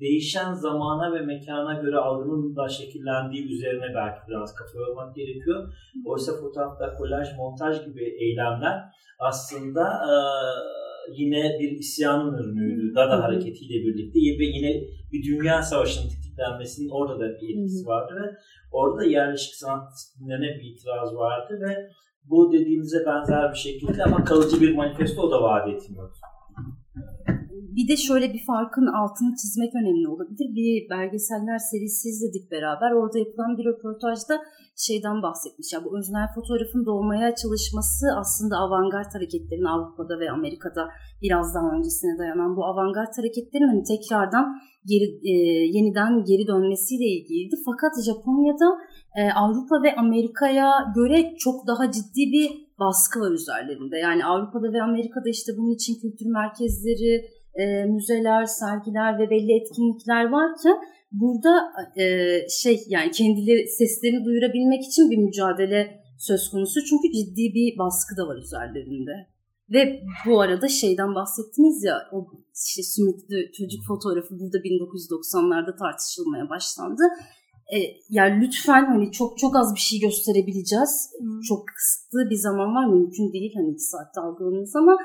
değişen 0.01 0.53
zamana 0.53 1.15
ve 1.15 1.21
mekana 1.21 1.75
göre 1.75 1.97
algının 1.97 2.57
da 2.57 2.69
şekillendiği 2.69 3.45
üzerine 3.53 3.95
belki 3.95 4.21
biraz 4.29 4.55
kafa 4.55 4.79
yormak 4.79 5.17
gerekiyor. 5.17 5.75
Oysa 6.07 6.33
fotoğrafta 6.41 6.95
kolaj, 6.95 7.29
montaj 7.37 7.85
gibi 7.85 8.05
eylemler 8.05 8.83
aslında 9.19 9.83
e, 9.83 10.15
yine 11.13 11.57
bir 11.61 11.71
isyanın 11.71 12.39
ürünüydü. 12.39 12.95
Dada 12.95 13.23
hareketiyle 13.23 13.87
birlikte 13.87 14.19
ve 14.19 14.45
yine 14.45 14.83
bir 15.13 15.23
dünya 15.25 15.63
savaşının 15.63 16.09
tetiklenmesinin 16.09 16.91
orada 16.91 17.21
da 17.21 17.29
bir 17.29 17.59
etkisi 17.59 17.87
vardı 17.87 18.15
ve 18.23 18.37
orada 18.73 19.01
da 19.01 19.05
yerleşik 19.05 19.55
sanat 19.55 19.93
disiplinlerine 19.93 20.59
bir 20.59 20.65
itiraz 20.65 21.15
vardı 21.15 21.59
ve 21.61 21.91
bu 22.25 22.53
dediğimize 22.53 23.07
benzer 23.07 23.51
bir 23.51 23.59
şekilde 23.59 24.05
ama 24.05 24.25
kalıcı 24.25 24.61
bir 24.61 24.75
manifesto 24.75 25.31
da 25.31 25.43
vaat 25.43 25.69
etmiyor. 25.69 26.11
Bir 27.77 27.89
de 27.89 27.97
şöyle 27.97 28.27
bir 28.35 28.45
farkın 28.47 28.87
altını 29.01 29.33
çizmek 29.41 29.75
önemli 29.75 30.09
olabilir. 30.09 30.49
Bir 30.59 30.91
belgeseller 30.91 31.59
serisi 31.59 32.09
izledik 32.09 32.51
beraber. 32.51 32.91
Orada 32.93 33.19
yapılan 33.19 33.53
bir 33.59 33.65
röportajda 33.71 34.35
şeyden 34.87 35.23
bahsetmiş. 35.23 35.73
Ya 35.73 35.85
bu 35.85 35.99
öznel 35.99 36.29
fotoğrafın 36.35 36.87
doğmaya 36.87 37.35
çalışması 37.43 38.05
aslında 38.23 38.57
avantgard 38.65 39.11
hareketlerin 39.15 39.71
Avrupa'da 39.75 40.15
ve 40.21 40.31
Amerika'da 40.31 40.89
biraz 41.23 41.55
daha 41.55 41.69
öncesine 41.77 42.19
dayanan 42.19 42.57
bu 42.57 42.63
avantgard 42.65 43.13
hareketlerin 43.19 43.69
hani 43.73 43.83
tekrardan 43.93 44.47
geri 44.91 45.07
e, 45.33 45.35
yeniden 45.77 46.13
geri 46.31 46.47
dönmesiyle 46.47 47.07
ilgiliydi. 47.15 47.55
Fakat 47.69 47.93
Japonya'da 48.09 48.69
e, 49.21 49.23
Avrupa 49.43 49.77
ve 49.83 49.91
Amerika'ya 49.97 50.71
göre 50.95 51.35
çok 51.39 51.67
daha 51.67 51.91
ciddi 51.91 52.23
bir 52.35 52.67
baskı 52.79 53.21
var 53.21 53.33
üzerlerinde. 53.41 53.97
Yani 53.99 54.25
Avrupa'da 54.25 54.73
ve 54.73 54.83
Amerika'da 54.83 55.29
işte 55.29 55.53
bunun 55.59 55.75
için 55.75 55.95
kültür 56.03 56.27
merkezleri, 56.27 57.11
e, 57.63 57.85
müzeler, 57.85 58.45
sergiler 58.45 59.19
ve 59.19 59.31
belli 59.31 59.53
etkinlikler 59.61 60.25
varken 60.25 60.77
burada 61.13 61.73
e, 61.97 62.05
şey 62.49 62.85
yani 62.89 63.11
kendileri 63.11 63.69
seslerini 63.69 64.25
duyurabilmek 64.25 64.85
için 64.85 65.11
bir 65.11 65.17
mücadele 65.17 66.01
söz 66.19 66.51
konusu. 66.51 66.81
Çünkü 66.85 67.13
ciddi 67.13 67.55
bir 67.55 67.79
baskı 67.79 68.17
da 68.17 68.29
var 68.29 68.37
üzerlerinde. 68.37 69.37
Ve 69.71 70.03
bu 70.27 70.41
arada 70.41 70.69
şeyden 70.69 71.15
bahsettiniz 71.15 71.85
ya 71.85 71.97
o 72.13 72.27
işte 72.69 72.83
sümüklü 72.83 73.53
çocuk 73.53 73.81
fotoğrafı 73.89 74.39
burada 74.41 74.59
1990'larda 74.59 75.79
tartışılmaya 75.79 76.49
başlandı. 76.49 77.03
E, 77.75 77.79
yani 78.11 78.45
lütfen 78.45 78.85
hani 78.85 79.13
çok 79.13 79.39
çok 79.39 79.57
az 79.57 79.75
bir 79.75 79.81
şey 79.81 80.01
gösterebileceğiz. 80.01 81.11
Çok 81.49 81.69
kısıtlı 81.69 82.31
bir 82.31 82.37
zaman 82.37 82.75
var 82.75 82.87
mümkün 82.87 83.33
değil 83.33 83.53
hani 83.57 83.71
iki 83.71 83.83
saatte 83.83 84.21
algılamanız 84.21 84.77
ama 84.77 84.97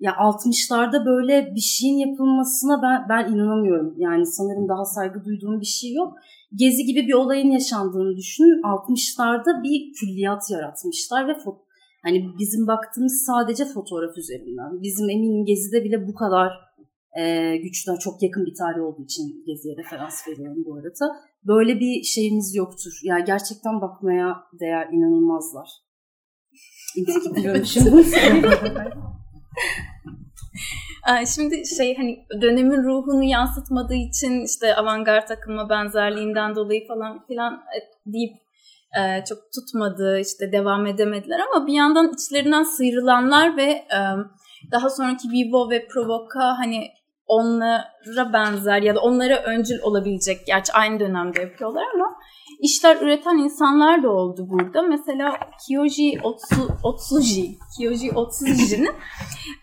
ya 0.00 0.12
60'larda 0.12 1.06
böyle 1.06 1.54
bir 1.54 1.60
şeyin 1.60 1.98
yapılmasına 1.98 2.82
ben 2.82 3.06
ben 3.08 3.32
inanamıyorum. 3.32 3.94
Yani 3.98 4.26
sanırım 4.26 4.68
daha 4.68 4.84
saygı 4.84 5.24
duyduğum 5.24 5.60
bir 5.60 5.66
şey 5.66 5.92
yok. 5.94 6.12
Gezi 6.54 6.84
gibi 6.84 7.06
bir 7.08 7.14
olayın 7.14 7.50
yaşandığını 7.50 8.16
düşünün. 8.16 8.62
60'larda 8.62 9.62
bir 9.62 9.92
külliyat 9.92 10.50
yaratmışlar 10.50 11.28
ve 11.28 11.32
fo- 11.32 11.58
hani 12.02 12.24
bizim 12.38 12.66
baktığımız 12.66 13.24
sadece 13.26 13.64
fotoğraf 13.64 14.18
üzerinden. 14.18 14.82
Bizim 14.82 15.10
eminim 15.10 15.44
Gezi'de 15.44 15.84
bile 15.84 16.08
bu 16.08 16.14
kadar 16.14 16.52
e, 17.18 17.56
güçlü, 17.56 17.98
çok 17.98 18.22
yakın 18.22 18.46
bir 18.46 18.54
tarih 18.54 18.82
olduğu 18.82 19.04
için 19.04 19.44
Gezi'ye 19.46 19.76
referans 19.76 20.28
veriyorum 20.28 20.64
bu 20.66 20.74
arada. 20.74 21.16
Böyle 21.44 21.80
bir 21.80 22.02
şeyimiz 22.02 22.54
yoktur. 22.54 22.92
Yani 23.04 23.24
gerçekten 23.24 23.80
bakmaya 23.80 24.36
değer 24.60 24.88
inanılmazlar. 24.92 25.68
İntik 26.96 27.36
gidiyormuşum. 27.36 28.04
Şimdi 31.34 31.66
şey 31.76 31.96
hani 31.96 32.26
dönemin 32.40 32.82
ruhunu 32.84 33.24
yansıtmadığı 33.24 33.94
için 33.94 34.44
işte 34.44 34.76
avantgard 34.76 35.30
akıma 35.30 35.70
benzerliğinden 35.70 36.54
dolayı 36.54 36.88
falan 36.88 37.26
filan 37.26 37.54
e, 37.54 37.78
deyip 38.12 38.32
e, 38.98 39.24
çok 39.24 39.38
tutmadı 39.54 40.20
işte 40.20 40.52
devam 40.52 40.86
edemediler 40.86 41.40
ama 41.40 41.66
bir 41.66 41.72
yandan 41.72 42.12
içlerinden 42.14 42.62
sıyrılanlar 42.62 43.56
ve 43.56 43.70
e, 43.70 43.98
daha 44.72 44.90
sonraki 44.90 45.28
Vivo 45.28 45.70
ve 45.70 45.86
Provoca 45.86 46.58
hani 46.58 46.88
onlara 47.26 48.32
benzer 48.32 48.82
ya 48.82 48.94
da 48.94 49.00
onlara 49.00 49.42
öncül 49.42 49.78
olabilecek 49.82 50.46
gerçi 50.46 50.72
aynı 50.72 51.00
dönemde 51.00 51.40
yapıyorlar 51.40 51.84
ama 51.94 52.16
işler 52.62 52.96
üreten 52.96 53.38
insanlar 53.38 54.02
da 54.02 54.10
oldu 54.10 54.46
burada. 54.50 54.82
Mesela 54.82 55.38
Kiyoji 55.66 56.20
Otsu, 56.22 56.68
Otsuji, 56.82 57.58
Kiyoji 57.76 58.12
Otsuji'nin 58.12 58.94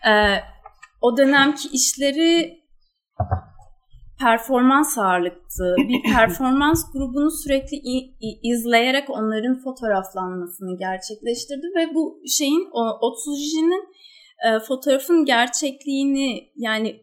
e, 0.08 0.12
o 1.00 1.16
dönemki 1.16 1.68
işleri 1.68 2.58
performans 4.20 4.98
ağırlıktı. 4.98 5.74
Bir 5.78 6.02
performans 6.14 6.92
grubunu 6.92 7.30
sürekli 7.30 7.76
izleyerek 8.42 9.10
onların 9.10 9.58
fotoğraflanmasını 9.58 10.78
gerçekleştirdi 10.78 11.66
ve 11.76 11.94
bu 11.94 12.20
şeyin 12.38 12.68
o 12.72 13.06
Otsuji'nin 13.06 13.88
e, 14.46 14.60
fotoğrafın 14.60 15.24
gerçekliğini 15.24 16.52
yani 16.56 17.00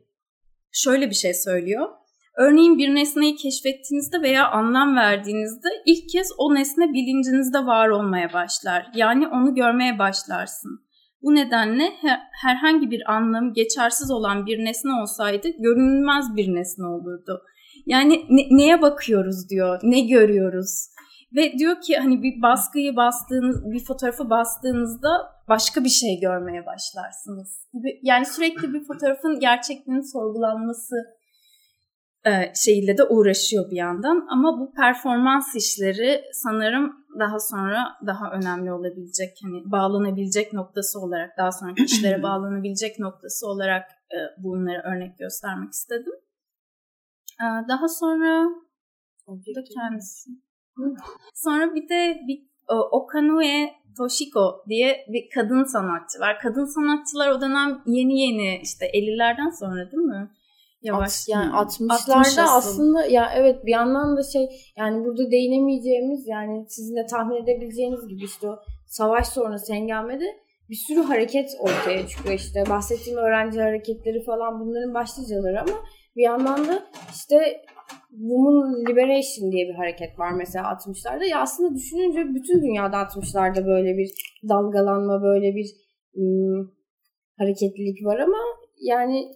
şöyle 0.71 1.09
bir 1.09 1.15
şey 1.15 1.33
söylüyor. 1.33 1.89
Örneğin 2.37 2.77
bir 2.77 2.95
nesneyi 2.95 3.35
keşfettiğinizde 3.35 4.21
veya 4.21 4.49
anlam 4.51 4.95
verdiğinizde 4.95 5.67
ilk 5.85 6.09
kez 6.09 6.31
o 6.37 6.55
nesne 6.55 6.93
bilincinizde 6.93 7.65
var 7.65 7.89
olmaya 7.89 8.33
başlar. 8.33 8.87
Yani 8.95 9.27
onu 9.27 9.55
görmeye 9.55 9.99
başlarsın. 9.99 10.85
Bu 11.21 11.35
nedenle 11.35 11.83
he- 11.83 12.19
herhangi 12.41 12.91
bir 12.91 13.11
anlamı 13.11 13.53
geçersiz 13.53 14.11
olan 14.11 14.45
bir 14.45 14.65
nesne 14.65 14.91
olsaydı 15.01 15.47
görünmez 15.59 16.35
bir 16.35 16.55
nesne 16.55 16.85
olurdu. 16.87 17.41
Yani 17.85 18.25
ne- 18.29 18.57
neye 18.57 18.81
bakıyoruz 18.81 19.49
diyor, 19.49 19.79
ne 19.83 20.01
görüyoruz. 20.01 20.89
Ve 21.35 21.53
diyor 21.59 21.81
ki 21.81 21.97
hani 21.97 22.23
bir 22.23 22.41
baskıyı 22.41 22.95
bastığınız, 22.95 23.71
bir 23.71 23.85
fotoğrafı 23.85 24.29
bastığınızda 24.29 25.09
başka 25.49 25.83
bir 25.83 25.89
şey 25.89 26.19
görmeye 26.19 26.65
başlarsınız. 26.65 27.67
Yani 28.01 28.25
sürekli 28.25 28.73
bir 28.73 28.83
fotoğrafın 28.83 29.39
gerçekliğinin 29.39 30.11
sorgulanması 30.13 30.95
şeyle 32.55 32.97
de 32.97 33.03
uğraşıyor 33.03 33.71
bir 33.71 33.75
yandan. 33.75 34.27
Ama 34.29 34.59
bu 34.59 34.73
performans 34.73 35.55
işleri 35.55 36.23
sanırım 36.33 37.05
daha 37.19 37.39
sonra 37.39 37.87
daha 38.05 38.31
önemli 38.31 38.73
olabilecek, 38.73 39.37
hani 39.43 39.71
bağlanabilecek 39.71 40.53
noktası 40.53 40.99
olarak, 40.99 41.37
daha 41.37 41.51
sonraki 41.51 41.83
işlere 41.85 42.23
bağlanabilecek 42.23 42.99
noktası 42.99 43.47
olarak 43.47 43.83
e, 43.91 44.17
bunları 44.43 44.81
örnek 44.81 45.17
göstermek 45.19 45.73
istedim. 45.73 46.13
E, 47.41 47.45
daha 47.69 47.87
sonra 47.87 48.49
da 49.27 49.63
kendisi. 49.75 50.29
Sonra 51.33 51.75
bir 51.75 51.89
de 51.89 52.17
bir 52.27 52.55
Okanue 52.91 53.73
Toshiko 53.97 54.63
diye 54.69 55.05
bir 55.13 55.29
kadın 55.35 55.63
sanatçı 55.63 56.19
var. 56.19 56.39
Kadın 56.41 56.65
sanatçılar 56.65 57.29
o 57.29 57.41
dönem 57.41 57.81
yeni 57.85 58.21
yeni 58.21 58.61
işte 58.61 58.85
50'lerden 58.85 59.49
sonra 59.49 59.91
değil 59.91 60.03
mi? 60.03 60.31
Yavaş. 60.81 61.21
At, 61.21 61.27
yani 61.27 61.51
60'larda 61.51 62.13
60 62.13 62.37
aslında 62.37 63.05
ya 63.05 63.31
evet 63.35 63.65
bir 63.65 63.71
yandan 63.71 64.17
da 64.17 64.23
şey 64.23 64.49
yani 64.77 65.05
burada 65.05 65.31
değinemeyeceğimiz 65.31 66.27
yani 66.27 66.65
sizin 66.69 66.95
de 66.95 67.05
tahmin 67.05 67.43
edebileceğiniz 67.43 68.07
gibi 68.07 68.23
işte 68.23 68.47
o 68.47 68.55
savaş 68.87 69.27
sonrası 69.27 69.73
hengamede 69.73 70.25
bir 70.69 70.75
sürü 70.75 71.01
hareket 71.01 71.49
ortaya 71.59 72.07
çıkıyor 72.07 72.35
işte 72.35 72.63
bahsettiğim 72.69 73.19
öğrenci 73.19 73.61
hareketleri 73.61 74.23
falan 74.23 74.59
bunların 74.59 74.93
başlıcaları 74.93 75.61
ama 75.61 75.83
bir 76.15 76.23
yandan 76.23 76.67
da 76.67 76.83
işte 77.13 77.65
Women 78.09 78.85
Liberation 78.89 79.51
diye 79.51 79.67
bir 79.67 79.73
hareket 79.73 80.19
var 80.19 80.31
mesela 80.31 80.65
60'larda. 80.65 81.25
Ya 81.25 81.41
aslında 81.41 81.75
düşününce 81.75 82.19
bütün 82.35 82.61
dünyada 82.61 82.97
60'larda 82.97 83.65
böyle 83.65 83.97
bir 83.97 84.09
dalgalanma, 84.49 85.23
böyle 85.23 85.55
bir 85.55 85.67
ım, 86.17 86.71
hareketlilik 87.37 88.05
var 88.05 88.19
ama 88.19 88.37
yani 88.81 89.31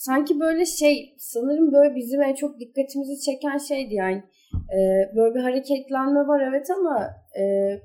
sanki 0.00 0.40
böyle 0.40 0.66
şey 0.66 1.14
sanırım 1.18 1.72
böyle 1.72 1.94
bizim 1.94 2.22
en 2.22 2.34
çok 2.34 2.60
dikkatimizi 2.60 3.20
çeken 3.20 3.58
şeydi 3.58 3.94
yani. 3.94 4.22
E, 4.54 4.78
böyle 5.16 5.34
bir 5.34 5.40
hareketlenme 5.40 6.20
var 6.20 6.40
evet 6.50 6.66
ama 6.70 7.10
e, 7.40 7.44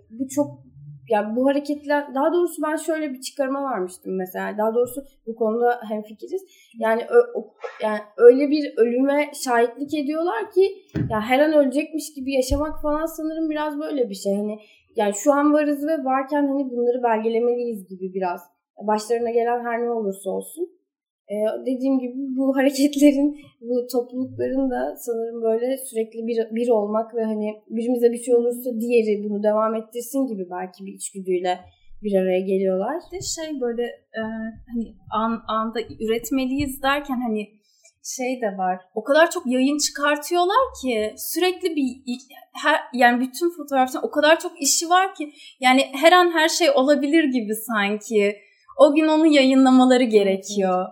bu 0.10 0.28
çok 0.28 0.48
yani 1.10 1.36
bu 1.36 1.48
hareketler 1.48 2.16
daha 2.16 2.34
doğrusu 2.34 2.62
ben 2.64 2.76
şöyle 2.76 3.14
bir 3.14 3.22
çıkarıma 3.22 3.64
varmıştım 3.64 4.18
mesela. 4.18 4.58
Daha 4.58 4.76
doğrusu 4.76 5.04
bu 5.28 5.36
konuda 5.36 5.80
hem 5.90 6.02
fikiriz 6.02 6.42
yani 6.80 7.02
ö, 7.04 7.20
yani 7.84 8.00
öyle 8.18 8.50
bir 8.50 8.74
ölüme 8.78 9.32
şahitlik 9.46 9.94
ediyorlar 9.94 10.52
ki 10.52 10.72
ya 11.10 11.22
her 11.22 11.40
an 11.40 11.54
ölecekmiş 11.54 12.14
gibi 12.14 12.34
yaşamak 12.34 12.82
falan 12.82 13.06
sanırım 13.06 13.50
biraz 13.50 13.80
böyle 13.80 14.10
bir 14.10 14.16
şey. 14.16 14.36
Hani 14.36 14.60
yani 14.96 15.14
şu 15.14 15.34
an 15.34 15.54
varız 15.54 15.88
ve 15.88 16.04
varken 16.04 16.48
hani 16.48 16.72
bunları 16.72 17.04
belgelemeliyiz 17.04 17.88
gibi 17.88 18.14
biraz. 18.14 18.42
Başlarına 18.88 19.30
gelen 19.30 19.66
her 19.66 19.82
ne 19.82 19.92
olursa 19.92 20.30
olsun 20.30 20.75
ee, 21.32 21.36
dediğim 21.62 22.00
gibi 22.00 22.14
bu 22.38 22.56
hareketlerin, 22.58 23.38
bu 23.62 23.88
toplulukların 23.92 24.72
da 24.72 24.96
sanırım 24.96 25.42
böyle 25.42 25.78
sürekli 25.78 26.28
bir, 26.28 26.38
bir 26.56 26.70
olmak 26.70 27.16
ve 27.16 27.24
hani 27.24 27.48
birimize 27.70 28.12
bir 28.12 28.18
şey 28.18 28.36
olursa 28.36 28.70
diğeri 28.80 29.24
bunu 29.24 29.44
devam 29.44 29.76
ettirsin 29.76 30.28
gibi 30.28 30.48
belki 30.52 30.86
bir 30.86 30.94
içgüdüyle 30.94 31.60
bir 32.04 32.14
araya 32.22 32.40
geliyorlar. 32.40 32.96
De 33.12 33.22
şey 33.22 33.62
böyle 33.62 33.84
e, 34.20 34.22
hani 34.74 34.96
an, 35.12 35.42
anda 35.48 35.80
üretmeliyiz 36.00 36.84
derken 36.84 37.20
hani 37.28 37.48
şey 38.04 38.42
de 38.42 38.58
var. 38.58 38.80
O 38.96 39.04
kadar 39.04 39.32
çok 39.32 39.48
yayın 39.48 39.78
çıkartıyorlar 39.78 40.64
ki 40.82 41.14
sürekli 41.18 41.76
bir 41.76 41.88
her 42.64 42.80
yani 42.94 43.22
bütün 43.22 43.50
fotoğrafçıların 43.58 44.08
o 44.08 44.12
kadar 44.12 44.40
çok 44.40 44.62
işi 44.62 44.90
var 44.90 45.16
ki 45.16 45.34
yani 45.60 45.82
her 45.94 46.12
an 46.12 46.32
her 46.32 46.50
şey 46.50 46.70
olabilir 46.70 47.24
gibi 47.24 47.56
sanki. 47.56 48.36
O 48.78 48.96
gün 48.96 49.08
onu 49.08 49.28
yayınlamaları 49.28 50.04
gerekiyor. 50.04 50.86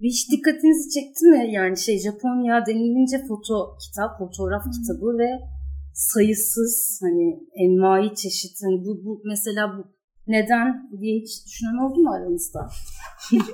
Hiç 0.00 0.30
dikkatinizi 0.32 0.90
çekti 0.90 1.26
mi? 1.26 1.52
Yani 1.52 1.78
şey 1.78 1.98
Japonya 1.98 2.66
denilince 2.66 3.26
foto 3.28 3.76
kitap, 3.82 4.18
fotoğraf 4.18 4.64
hmm. 4.64 4.72
kitabı 4.72 5.18
ve 5.18 5.30
sayısız 5.94 7.00
hani 7.02 7.40
envai 7.54 8.14
çeşit. 8.14 8.56
Hani 8.64 8.84
bu, 8.84 9.04
bu 9.04 9.22
mesela 9.24 9.78
bu 9.78 9.84
neden 10.26 10.90
diye 11.00 11.20
hiç 11.20 11.46
düşünen 11.46 11.76
oldu 11.84 12.00
mu 12.00 12.10
aranızda? 12.10 12.68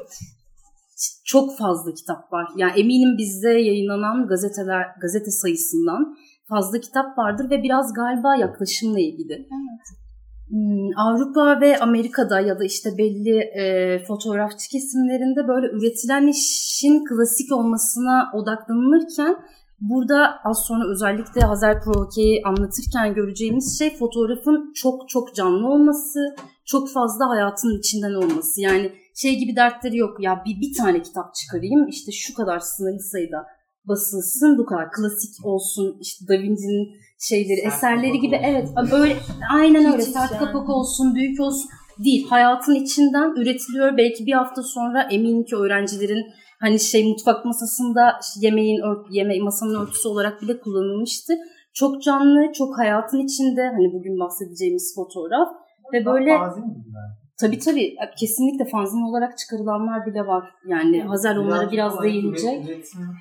Çok 1.24 1.58
fazla 1.58 1.94
kitap 1.94 2.32
var. 2.32 2.48
Yani 2.56 2.80
eminim 2.80 3.18
bizde 3.18 3.48
yayınlanan 3.48 4.26
gazeteler 4.28 4.86
gazete 5.00 5.30
sayısından 5.30 6.16
fazla 6.48 6.80
kitap 6.80 7.18
vardır 7.18 7.50
ve 7.50 7.62
biraz 7.62 7.92
galiba 7.92 8.36
yaklaşımla 8.36 9.00
ilgili. 9.00 9.32
Evet. 9.32 10.03
Hmm, 10.48 10.90
Avrupa 10.96 11.60
ve 11.60 11.78
Amerika'da 11.78 12.40
ya 12.40 12.58
da 12.58 12.64
işte 12.64 12.90
belli 12.98 13.38
e, 13.38 13.98
fotoğrafçı 14.04 14.68
kesimlerinde 14.70 15.48
böyle 15.48 15.66
üretilen 15.66 16.26
işin 16.26 17.04
klasik 17.04 17.52
olmasına 17.52 18.30
odaklanılırken 18.34 19.36
burada 19.80 20.40
az 20.44 20.66
sonra 20.66 20.90
özellikle 20.92 21.40
Hazel 21.40 21.80
Provoke'yi 21.80 22.42
anlatırken 22.44 23.14
göreceğimiz 23.14 23.78
şey 23.78 23.96
fotoğrafın 23.96 24.72
çok 24.74 25.08
çok 25.08 25.34
canlı 25.34 25.68
olması, 25.68 26.20
çok 26.64 26.90
fazla 26.92 27.28
hayatın 27.28 27.78
içinden 27.78 28.14
olması. 28.14 28.60
Yani 28.60 28.92
şey 29.14 29.38
gibi 29.38 29.56
dertleri 29.56 29.96
yok 29.96 30.16
ya 30.20 30.42
bir, 30.46 30.60
bir 30.60 30.76
tane 30.76 31.02
kitap 31.02 31.34
çıkarayım 31.34 31.88
işte 31.88 32.12
şu 32.12 32.34
kadar 32.34 32.58
sınırlı 32.58 33.00
sayıda 33.00 33.46
basılsın 33.88 34.58
bu 34.58 34.66
kadar 34.66 34.92
klasik 34.92 35.46
olsun 35.46 35.96
işte 36.00 36.28
Da 36.28 36.32
Vinci'nin 36.32 37.04
şeyleri 37.18 37.60
sert 37.60 37.74
eserleri 37.74 38.20
gibi 38.20 38.40
evet 38.42 38.68
böyle 38.92 39.16
aynen 39.52 39.92
öyle 39.92 40.02
sert 40.02 40.32
yani. 40.32 40.38
kapak 40.38 40.68
olsun 40.68 41.14
büyük 41.14 41.40
olsun 41.40 41.70
değil. 42.04 42.26
Hayatın 42.28 42.74
içinden 42.74 43.40
üretiliyor. 43.40 43.96
Belki 43.96 44.26
bir 44.26 44.32
hafta 44.32 44.62
sonra 44.62 45.02
eminim 45.02 45.44
ki 45.44 45.56
öğrencilerin 45.56 46.24
hani 46.60 46.80
şey 46.80 47.08
mutfak 47.08 47.44
masasında 47.44 48.20
yemeğin 48.40 48.80
ört, 48.80 49.06
yeme 49.10 49.38
masanın 49.40 49.80
örtüsü 49.80 50.08
olarak 50.08 50.42
bile 50.42 50.60
kullanılmıştı. 50.60 51.34
Çok 51.74 52.02
canlı 52.02 52.52
çok 52.52 52.78
hayatın 52.78 53.18
içinde 53.18 53.62
hani 53.62 53.92
bugün 53.92 54.20
bahsedeceğimiz 54.20 54.94
fotoğraf 54.94 55.48
ve 55.92 56.06
böyle 56.06 56.38
Tabii 57.40 57.58
tabii. 57.58 57.96
Kesinlikle 58.18 58.64
fanzin 58.64 59.02
olarak 59.02 59.38
çıkarılanlar 59.38 60.06
bile 60.06 60.26
var. 60.26 60.54
Yani 60.66 61.02
Hazel 61.02 61.36
onlara 61.38 61.70
biraz 61.70 62.02
değinecek. 62.02 62.64
Üretim 62.66 63.16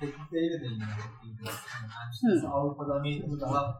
teknikleriyle. 0.00 0.64
Yani 0.64 2.36
işte 2.36 2.48
Avrupa'da, 2.48 2.94
Amerika'da 2.94 3.40
daha 3.40 3.78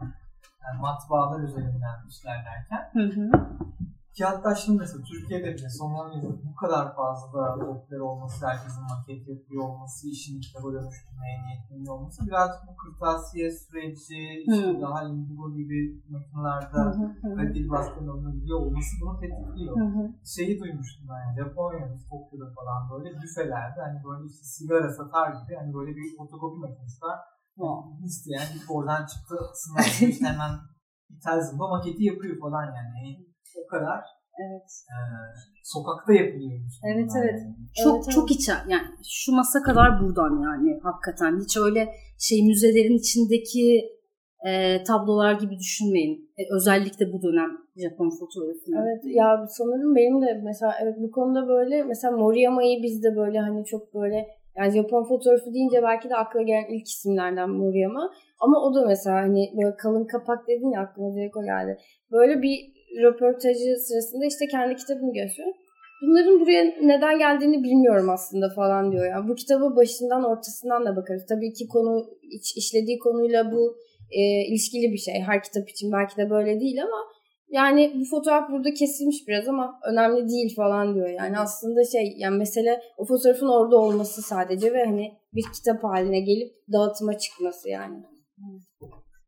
yani 0.62 0.80
matbaalar 0.80 1.42
üzerinden 1.42 2.08
işlerlerken 2.08 2.90
hı 2.92 3.02
hı. 3.02 3.30
Ki 4.16 4.24
hatta 4.24 4.54
şimdi 4.54 4.78
mesela 4.78 5.02
Türkiye'de 5.10 5.54
bile 5.54 5.70
son 5.78 5.90
10 5.94 6.12
yılda 6.12 6.28
bu 6.48 6.54
kadar 6.54 6.96
fazla 6.96 7.40
popüler 7.66 8.00
olması, 8.00 8.46
herkesin 8.46 8.82
maket 8.82 9.28
yapıyor 9.28 9.62
olması, 9.68 10.08
işin 10.08 10.40
kitaba 10.40 10.72
dönüştürmeye 10.72 11.36
niyetli 11.42 11.90
olması 11.90 12.26
birazcık 12.26 12.62
bu 12.68 12.76
kırtasiye 12.76 13.50
süreci, 13.50 14.22
işte 14.46 14.72
hmm. 14.72 14.80
daha 14.82 15.04
indigo 15.04 15.54
gibi 15.54 15.78
makinelerde 16.14 16.78
kaliteli 17.36 17.70
baskının 17.70 18.08
alınabiliyor 18.08 18.60
olması 18.60 18.92
bunu 19.00 19.20
tetikliyor. 19.20 19.76
Hmm. 19.76 20.14
Şeyi 20.36 20.60
duymuştum 20.60 21.04
ben 21.10 21.20
yani 21.24 21.36
Japonya'da, 21.38 21.96
Tokyo'da 22.10 22.48
falan 22.56 22.80
böyle 22.92 23.08
büfelerde 23.22 23.80
hani 23.86 23.98
böyle 24.04 24.24
işte 24.30 24.44
sigara 24.44 24.90
satar 24.98 25.28
gibi 25.28 25.52
hani 25.60 25.74
böyle 25.74 25.90
bir 25.96 26.16
fotokopi 26.16 26.58
makinesi 26.60 26.98
var. 27.06 27.18
Hmm. 27.56 28.04
İsteyen 28.04 28.48
oradan 28.74 29.06
çıktı 29.06 29.36
sınav 29.54 30.10
işte 30.10 30.26
hemen 30.32 30.52
ithal 31.10 31.40
zımba 31.40 31.68
maketi 31.68 32.04
yapıyor 32.04 32.40
falan 32.40 32.64
yani 32.78 33.31
o 33.64 33.66
kadar 33.66 34.04
Evet. 34.40 34.70
E, 34.90 34.96
sokakta 35.64 36.12
yapılıyor. 36.12 36.60
Evet 36.92 37.10
evet. 37.20 37.40
Çok 37.84 37.94
evet, 37.96 38.14
çok 38.14 38.30
evet. 38.30 38.40
içe 38.40 38.52
yani 38.68 38.86
şu 39.10 39.32
masa 39.32 39.62
kadar 39.62 40.00
buradan 40.00 40.42
yani 40.42 40.80
hakikaten 40.82 41.40
hiç 41.40 41.56
öyle 41.56 41.88
şey 42.18 42.46
müzelerin 42.46 42.98
içindeki 42.98 43.92
e, 44.48 44.82
tablolar 44.84 45.32
gibi 45.32 45.58
düşünmeyin. 45.58 46.30
E, 46.38 46.42
özellikle 46.56 47.12
bu 47.12 47.22
dönem 47.22 47.50
Japon 47.76 48.10
fotoğrafını. 48.10 48.76
Evet 48.82 49.16
ya 49.16 49.46
sanırım 49.48 49.96
benim 49.96 50.22
de 50.22 50.40
mesela 50.44 50.72
evet 50.82 50.96
bu 50.98 51.10
konuda 51.10 51.48
böyle 51.48 51.82
mesela 51.82 52.16
Moriyama'yı 52.16 52.82
biz 52.82 53.02
de 53.02 53.16
böyle 53.16 53.38
hani 53.38 53.64
çok 53.64 53.94
böyle 53.94 54.28
yani 54.56 54.72
Japon 54.72 55.04
fotoğrafı 55.04 55.54
deyince 55.54 55.82
belki 55.82 56.10
de 56.10 56.16
akla 56.16 56.42
gelen 56.42 56.66
ilk 56.70 56.86
isimlerden 56.88 57.50
Moriyama. 57.50 58.10
Ama 58.40 58.60
o 58.60 58.74
da 58.74 58.86
mesela 58.86 59.16
hani 59.16 59.52
böyle 59.56 59.76
kalın 59.76 60.06
kapak 60.06 60.48
dedin 60.48 60.70
ya 60.70 60.80
aklıma 60.80 61.14
direkt 61.16 61.36
o 61.36 61.42
geldi. 61.44 61.78
Böyle 62.10 62.42
bir 62.42 62.81
röportajı 63.02 63.76
sırasında 63.86 64.24
işte 64.26 64.46
kendi 64.46 64.76
kitabını 64.76 65.12
gösteriyor. 65.12 65.54
Bunların 66.02 66.40
buraya 66.40 66.64
neden 66.82 67.18
geldiğini 67.18 67.62
bilmiyorum 67.62 68.10
aslında 68.10 68.48
falan 68.48 68.92
diyor. 68.92 69.06
Yani 69.06 69.28
bu 69.28 69.34
kitabı 69.34 69.76
başından 69.76 70.24
ortasından 70.24 70.86
da 70.86 70.96
bakarız. 70.96 71.26
Tabii 71.28 71.52
ki 71.52 71.68
konu 71.68 72.06
işlediği 72.56 72.98
konuyla 72.98 73.52
bu 73.52 73.76
e, 74.10 74.20
ilişkili 74.48 74.92
bir 74.92 74.98
şey. 74.98 75.14
Her 75.14 75.42
kitap 75.42 75.68
için 75.68 75.92
belki 75.92 76.16
de 76.16 76.30
böyle 76.30 76.60
değil 76.60 76.82
ama 76.82 76.96
yani 77.50 77.92
bu 78.00 78.04
fotoğraf 78.04 78.50
burada 78.50 78.74
kesilmiş 78.74 79.28
biraz 79.28 79.48
ama 79.48 79.80
önemli 79.92 80.28
değil 80.28 80.54
falan 80.56 80.94
diyor. 80.94 81.08
Yani 81.08 81.38
aslında 81.38 81.84
şey 81.84 82.14
yani 82.16 82.38
mesele 82.38 82.80
o 82.96 83.04
fotoğrafın 83.04 83.48
orada 83.48 83.76
olması 83.76 84.22
sadece 84.22 84.72
ve 84.72 84.84
hani 84.84 85.12
bir 85.34 85.44
kitap 85.54 85.84
haline 85.84 86.20
gelip 86.20 86.52
dağıtıma 86.72 87.18
çıkması 87.18 87.68
yani. 87.68 87.96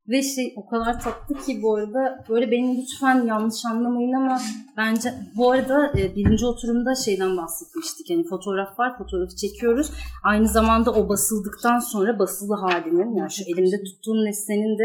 Ve 0.09 0.23
şey 0.23 0.55
o 0.57 0.67
kadar 0.67 1.01
tatlı 1.01 1.35
ki 1.35 1.63
bu 1.63 1.75
arada 1.75 2.25
böyle 2.29 2.51
beni 2.51 2.83
lütfen 2.83 3.27
yanlış 3.27 3.65
anlamayın 3.71 4.13
ama 4.13 4.39
bence 4.77 5.15
bu 5.37 5.51
arada 5.51 5.93
e, 5.99 6.17
birinci 6.17 6.47
oturumda 6.47 6.95
şeyden 6.95 7.37
bahsetmiştik. 7.37 8.11
Yani 8.11 8.25
fotoğraf 8.25 8.79
var 8.79 8.99
fotoğrafı 8.99 9.37
çekiyoruz. 9.37 9.91
Aynı 10.25 10.49
zamanda 10.49 10.93
o 10.93 11.09
basıldıktan 11.09 11.79
sonra 11.79 12.19
basılı 12.19 12.55
halinin 12.55 13.17
yani 13.17 13.31
şu 13.31 13.43
elimde 13.45 13.85
tuttuğum 13.85 14.25
nesnenin 14.25 14.79
de 14.79 14.85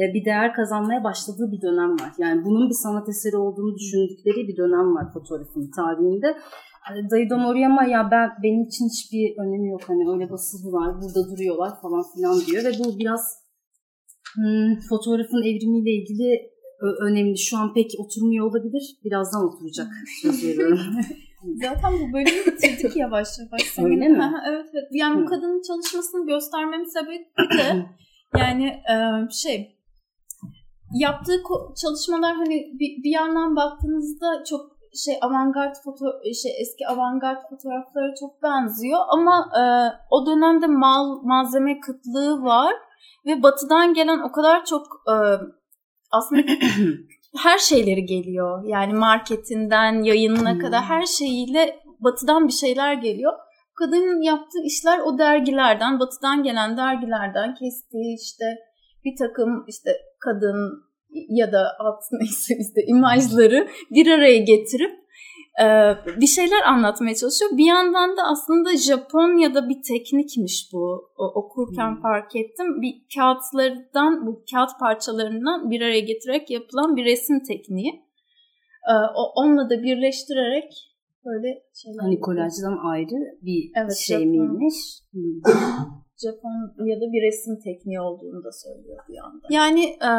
e, 0.00 0.14
bir 0.14 0.24
değer 0.24 0.54
kazanmaya 0.54 1.04
başladığı 1.04 1.52
bir 1.52 1.62
dönem 1.62 1.92
var. 1.92 2.12
Yani 2.18 2.44
bunun 2.44 2.68
bir 2.68 2.74
sanat 2.74 3.08
eseri 3.08 3.36
olduğunu 3.36 3.74
düşündükleri 3.74 4.48
bir 4.48 4.56
dönem 4.56 4.96
var 4.96 5.12
fotoğrafın 5.12 5.70
tarihinde. 5.70 6.36
Daido 7.10 7.38
Moriyama 7.38 7.84
ya 7.84 8.08
ben 8.10 8.30
benim 8.42 8.62
için 8.62 8.88
hiçbir 8.88 9.38
önemi 9.38 9.70
yok 9.70 9.80
hani 9.86 10.10
öyle 10.10 10.30
basılılar 10.30 11.02
burada 11.02 11.30
duruyorlar 11.30 11.80
falan 11.82 12.04
filan 12.14 12.40
diyor 12.40 12.64
ve 12.64 12.72
bu 12.78 12.98
biraz 12.98 13.39
fotoğrafın 14.88 15.42
evrimiyle 15.42 15.90
ilgili 15.90 16.50
önemli. 17.00 17.38
Şu 17.38 17.56
an 17.56 17.74
pek 17.74 17.90
oturmuyor 17.98 18.46
olabilir. 18.46 18.96
Birazdan 19.04 19.44
oturacak. 19.48 19.86
Zaten 21.62 21.92
bu 21.92 22.12
bölümü 22.12 22.46
bitirdik 22.46 22.96
yavaş 22.96 23.28
yavaş. 23.38 23.78
Öyle 23.84 24.08
mi? 24.08 24.32
evet 24.48 24.66
evet. 24.72 24.88
Yani 24.92 25.22
bu 25.22 25.26
kadının 25.26 25.62
çalışmasını 25.62 26.26
göstermemin 26.26 26.84
sebebi 26.84 27.58
de 27.58 27.86
yani 28.38 28.82
şey 29.32 29.80
yaptığı 30.94 31.42
çalışmalar 31.82 32.36
hani 32.36 32.56
bir, 32.80 33.02
bir 33.04 33.10
yandan 33.10 33.56
baktığınızda 33.56 34.44
çok 34.44 34.60
şey 35.04 35.14
avantgard 35.20 35.74
foto 35.84 36.04
şey 36.42 36.52
eski 36.60 36.86
avantgard 36.88 37.42
fotoğraflara 37.50 38.14
çok 38.20 38.42
benziyor 38.42 39.00
ama 39.12 39.50
e, 39.60 39.62
o 40.10 40.26
dönemde 40.26 40.66
mal 40.66 41.22
malzeme 41.22 41.80
kıtlığı 41.80 42.42
var 42.42 42.72
ve 43.26 43.42
batıdan 43.42 43.94
gelen 43.94 44.18
o 44.18 44.32
kadar 44.32 44.64
çok 44.64 44.86
e, 45.08 45.14
aslında 46.10 46.42
her 47.42 47.58
şeyleri 47.58 48.06
geliyor. 48.06 48.64
Yani 48.66 48.92
marketinden 48.92 50.02
yayınına 50.02 50.52
hmm. 50.52 50.60
kadar 50.60 50.82
her 50.82 51.06
şeyiyle 51.06 51.76
batıdan 52.00 52.48
bir 52.48 52.52
şeyler 52.52 52.94
geliyor. 52.94 53.32
Kadının 53.74 54.22
yaptığı 54.22 54.62
işler 54.64 54.98
o 54.98 55.18
dergilerden, 55.18 56.00
batıdan 56.00 56.42
gelen 56.42 56.76
dergilerden 56.76 57.54
kestiği 57.54 58.16
işte 58.20 58.44
bir 59.04 59.16
takım 59.18 59.64
işte 59.68 59.90
kadın 60.20 60.84
ya 61.28 61.52
da 61.52 61.76
alt 61.78 62.02
neyse 62.12 62.54
işte 62.60 62.82
imajları 62.86 63.68
bir 63.90 64.12
araya 64.12 64.38
getirip 64.38 65.00
bir 66.20 66.26
şeyler 66.26 66.62
anlatmaya 66.62 67.14
çalışıyor. 67.14 67.50
Bir 67.56 67.64
yandan 67.64 68.16
da 68.16 68.22
aslında 68.22 68.76
Japonya'da 68.76 69.68
bir 69.68 69.82
teknikmiş 69.82 70.70
bu. 70.72 71.10
O, 71.16 71.24
okurken 71.24 71.94
hmm. 71.94 72.02
fark 72.02 72.36
ettim. 72.36 72.82
Bir 72.82 72.94
kağıtlardan, 73.14 74.26
bu 74.26 74.44
kağıt 74.50 74.70
parçalarından 74.80 75.70
bir 75.70 75.80
araya 75.80 76.00
getirerek 76.00 76.50
yapılan 76.50 76.96
bir 76.96 77.04
resim 77.04 77.40
tekniği. 77.40 77.90
E, 78.90 78.92
o, 79.14 79.32
onunla 79.36 79.70
da 79.70 79.82
birleştirerek 79.82 80.72
böyle 81.24 81.62
şeyler. 81.74 82.02
Hani 82.02 82.20
kolajdan 82.20 82.78
ayrı 82.92 83.38
bir 83.42 83.70
evet, 83.76 83.96
şey 83.96 84.18
Japon, 84.18 84.30
miymiş? 84.30 84.74
Japonya'da 86.22 87.12
bir 87.12 87.22
resim 87.26 87.60
tekniği 87.64 88.00
olduğunu 88.00 88.44
da 88.44 88.52
söylüyor 88.52 88.98
bir 89.08 89.14
yandan. 89.14 89.48
Yani 89.50 89.84
e, 89.84 90.10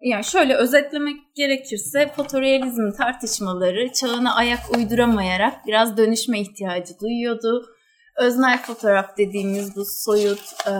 yani 0.00 0.24
şöyle 0.24 0.54
özetlemek 0.54 1.34
gerekirse 1.34 2.12
fotorealizm 2.16 2.90
tartışmaları 2.90 3.92
çağına 3.92 4.34
ayak 4.34 4.76
uyduramayarak 4.76 5.66
biraz 5.66 5.96
dönüşme 5.96 6.40
ihtiyacı 6.40 7.00
duyuyordu. 7.00 7.66
Öznel 8.18 8.62
fotoğraf 8.62 9.16
dediğimiz 9.16 9.76
bu 9.76 9.84
soyut 9.84 10.54
e, 10.66 10.72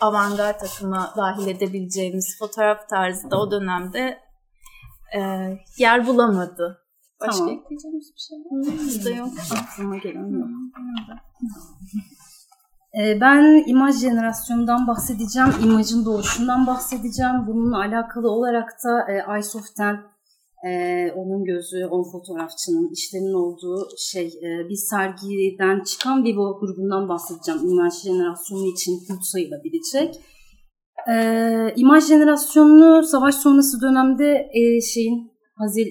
avantgard 0.00 0.60
akıma 0.60 1.14
dahil 1.16 1.46
edebileceğimiz 1.46 2.38
fotoğraf 2.38 2.88
tarzı 2.88 3.30
da 3.30 3.40
o 3.40 3.50
dönemde 3.50 4.18
e, 5.16 5.20
yer 5.78 6.06
bulamadı. 6.06 6.82
Başka 7.20 7.38
tamam. 7.38 7.54
ekleyeceğimiz 7.54 8.12
bir 8.14 8.20
şey 8.20 8.38
var 8.38 8.56
mı? 8.56 8.80
Bizde 8.86 9.10
yok. 9.10 9.28
Aklıma 9.62 9.96
gelen 9.96 10.40
yok. 10.40 10.48
Ee, 13.00 13.20
ben 13.20 13.64
imaj 13.66 13.94
jenerasyonundan 14.00 14.86
bahsedeceğim, 14.86 15.50
imajın 15.64 16.04
doğuşundan 16.04 16.66
bahsedeceğim. 16.66 17.46
Bununla 17.46 17.78
alakalı 17.78 18.30
olarak 18.30 18.68
da 18.84 19.12
e, 19.12 19.22
Aysof'ten 19.22 19.96
e, 20.66 20.70
onun 21.12 21.44
gözü, 21.44 21.86
on 21.86 22.12
fotoğrafçının 22.12 22.92
işlerinin 22.92 23.34
olduğu 23.34 23.88
şey 23.98 24.26
e, 24.26 24.68
bir 24.68 24.80
sergiden 24.90 25.84
çıkan 25.84 26.24
Vivo 26.24 26.60
grubundan 26.60 27.08
bahsedeceğim. 27.08 27.60
İmaj 27.68 27.94
jenerasyonu 28.02 28.66
için 28.66 28.92
kült 29.06 29.24
sayılabilecek. 29.32 30.14
E, 31.10 31.16
imaj 31.76 32.04
jenerasyonunu 32.04 33.02
savaş 33.02 33.34
sonrası 33.34 33.80
dönemde 33.80 34.48
e, 34.52 34.80
şeyin 34.80 35.36
Hazil, 35.58 35.86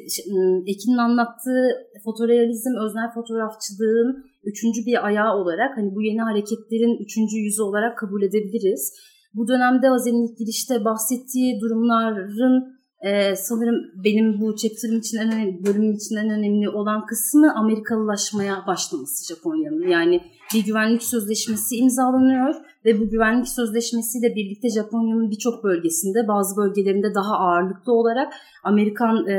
Ekin'in 0.68 0.98
anlattığı 0.98 1.68
fotorealizm, 2.04 2.76
öznel 2.86 3.14
fotoğrafçılığın 3.14 4.26
üçüncü 4.46 4.86
bir 4.86 5.06
ayağı 5.06 5.34
olarak 5.36 5.78
hani 5.78 5.96
bu 5.96 6.02
yeni 6.02 6.22
hareketlerin 6.22 7.04
üçüncü 7.04 7.38
yüzü 7.38 7.62
olarak 7.62 7.98
kabul 7.98 8.22
edebiliriz. 8.24 8.94
Bu 9.34 9.48
dönemde 9.48 9.88
Hazel'in 9.88 10.28
ilk 10.28 10.38
girişte 10.38 10.86
bahsettiği 10.86 11.62
durumların 11.62 12.76
e, 13.02 13.36
sanırım 13.36 13.76
benim 14.04 14.42
bu 14.42 14.56
chapter'ım 14.56 15.00
için 15.00 15.18
en 15.18 15.32
önemli, 15.32 15.66
bölümüm 15.66 15.94
için 15.94 16.16
en 16.16 16.30
önemli 16.30 16.70
olan 16.70 17.06
kısmı 17.06 17.54
Amerikalılaşmaya 17.56 18.64
başlaması 18.68 19.34
Japonya'nın. 19.34 19.88
Yani 19.88 20.22
bir 20.54 20.66
güvenlik 20.66 21.04
sözleşmesi 21.04 21.76
imzalanıyor 21.76 22.56
ve 22.86 23.00
bu 23.00 23.10
güvenlik 23.10 23.48
sözleşmesiyle 23.48 24.36
birlikte 24.36 24.70
Japonya'nın 24.70 25.32
birçok 25.32 25.64
bölgesinde 25.64 26.28
bazı 26.28 26.58
bölgelerinde 26.58 27.16
daha 27.16 27.36
ağırlıklı 27.36 27.94
olarak 27.94 28.34
Amerikan 28.64 29.28
e, 29.28 29.38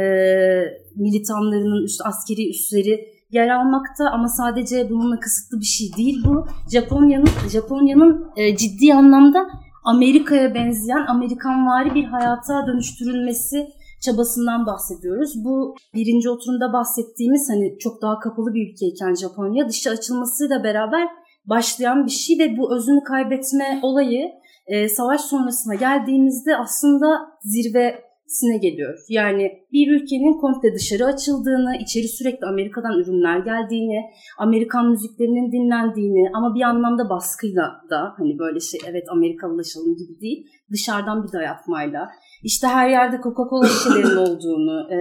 militanlarının 0.97 1.85
üst 1.85 2.01
askeri 2.05 2.51
üsleri 2.51 3.15
yer 3.31 3.49
almakta 3.49 4.11
ama 4.12 4.29
sadece 4.29 4.91
bununla 4.91 5.21
kısıtlı 5.21 5.61
bir 5.61 5.65
şey 5.65 5.89
değil 5.97 6.23
bu. 6.27 6.47
Japonya'nın 6.73 7.29
Japonya'nın 7.53 8.33
e, 8.37 8.57
ciddi 8.57 8.95
anlamda 8.95 9.47
Amerika'ya 9.85 10.55
benzeyen 10.55 11.07
Amerikanvari 11.07 11.95
bir 11.95 12.05
hayata 12.05 12.67
dönüştürülmesi 12.67 13.69
çabasından 14.05 14.67
bahsediyoruz. 14.67 15.45
Bu 15.45 15.75
birinci 15.95 16.31
oturumda 16.31 16.73
bahsettiğimiz 16.73 17.51
hani 17.51 17.79
çok 17.79 18.03
daha 18.03 18.19
kapalı 18.19 18.55
bir 18.55 18.73
ülkeyken 18.73 19.15
Japonya 19.15 19.69
dışa 19.69 19.91
açılmasıyla 19.91 20.65
beraber 20.65 21.09
başlayan 21.45 22.07
bir 22.07 22.11
şey 22.11 22.39
ve 22.39 22.57
bu 22.59 22.77
özünü 22.77 23.05
kaybetme 23.05 23.81
olayı 23.83 24.29
e, 24.67 24.89
savaş 24.89 25.21
sonrasına 25.21 25.75
geldiğimizde 25.75 26.57
aslında 26.57 27.07
zirve 27.43 28.06
sine 28.29 28.59
geliyor. 28.59 28.99
Yani 29.09 29.53
bir 29.73 29.93
ülkenin 29.93 30.41
komple 30.41 30.75
dışarı 30.75 31.05
açıldığını, 31.05 31.77
içeri 31.81 32.09
sürekli 32.09 32.47
Amerika'dan 32.47 32.99
ürünler 33.01 33.39
geldiğini, 33.39 34.01
Amerikan 34.39 34.91
müziklerinin 34.91 35.53
dinlendiğini 35.53 36.31
ama 36.35 36.55
bir 36.55 36.62
anlamda 36.62 37.11
baskıyla 37.11 37.81
da 37.91 38.15
hani 38.17 38.39
böyle 38.39 38.61
şey 38.61 38.81
evet 38.89 39.05
Amerikalılaşalım 39.11 39.97
gibi 39.97 40.21
değil, 40.21 40.47
dışarıdan 40.73 41.25
bir 41.25 41.33
dayatmayla. 41.33 42.09
İşte 42.43 42.67
her 42.67 42.89
yerde 42.91 43.17
Coca-Cola 43.17 43.67
şişelerinin 43.75 44.17
olduğunu, 44.17 44.95
e, 44.95 44.99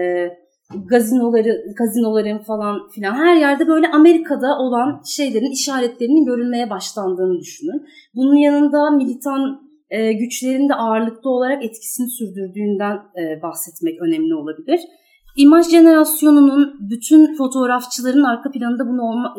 gazinoları, 0.74 1.66
gazinoların 1.78 2.44
falan 2.44 2.90
filan 2.96 3.14
her 3.14 3.36
yerde 3.36 3.68
böyle 3.68 3.88
Amerika'da 3.88 4.58
olan 4.60 5.02
şeylerin 5.06 5.52
işaretlerinin 5.52 6.26
görülmeye 6.26 6.70
başlandığını 6.70 7.40
düşünün. 7.40 7.86
Bunun 8.16 8.36
yanında 8.36 8.92
militan 8.92 9.65
e, 9.90 10.14
güçlerinde 10.14 10.74
ağırlıklı 10.74 11.30
olarak 11.30 11.64
etkisini 11.64 12.10
sürdürdüğünden 12.10 12.96
e, 12.96 13.42
bahsetmek 13.42 14.02
önemli 14.02 14.36
olabilir. 14.36 14.80
İmaj 15.38 15.70
jenerasyonunun 15.70 16.90
bütün 16.90 17.36
fotoğrafçıların 17.36 18.24
arka 18.24 18.52
planında 18.52 18.84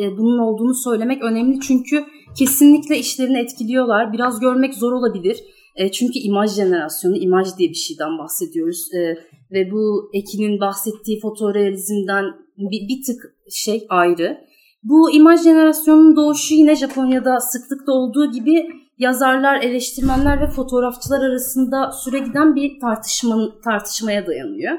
e, 0.03 0.19
bunun 0.19 0.39
olduğunu 0.39 0.75
söylemek 0.75 1.23
önemli 1.23 1.61
çünkü 1.61 2.05
kesinlikle 2.39 2.99
işlerini 2.99 3.39
etkiliyorlar. 3.39 4.13
Biraz 4.13 4.41
görmek 4.41 4.75
zor 4.75 4.93
olabilir. 4.93 5.37
E, 5.77 5.93
çünkü 5.93 6.19
imaj 6.19 6.51
jenerasyonu, 6.51 7.17
imaj 7.17 7.49
diye 7.59 7.69
bir 7.69 7.75
şeyden 7.75 8.19
bahsediyoruz. 8.19 8.89
Ve 9.53 9.71
bu 9.71 10.11
Ekin'in 10.13 10.61
bahsettiği 10.61 11.21
fotorealizmden 11.21 12.25
bir, 12.59 12.89
bir 12.89 13.03
tık 13.07 13.35
şey 13.51 13.87
ayrı. 13.89 14.39
Bu 14.83 15.11
imaj 15.11 15.43
jenerasyonunun 15.43 16.17
doğuşu 16.17 16.55
yine 16.55 16.77
Japonya'da 16.77 17.41
sıklıkla 17.41 17.93
olduğu 17.93 18.31
gibi 18.31 18.67
yazarlar, 18.99 19.61
eleştirmenler 19.63 20.41
ve 20.41 20.47
fotoğrafçılar 20.47 21.21
arasında 21.21 21.93
süre 21.93 22.19
giden 22.19 22.55
bir 22.55 22.81
tartışma, 22.81 23.49
tartışmaya 23.65 24.27
dayanıyor. 24.27 24.79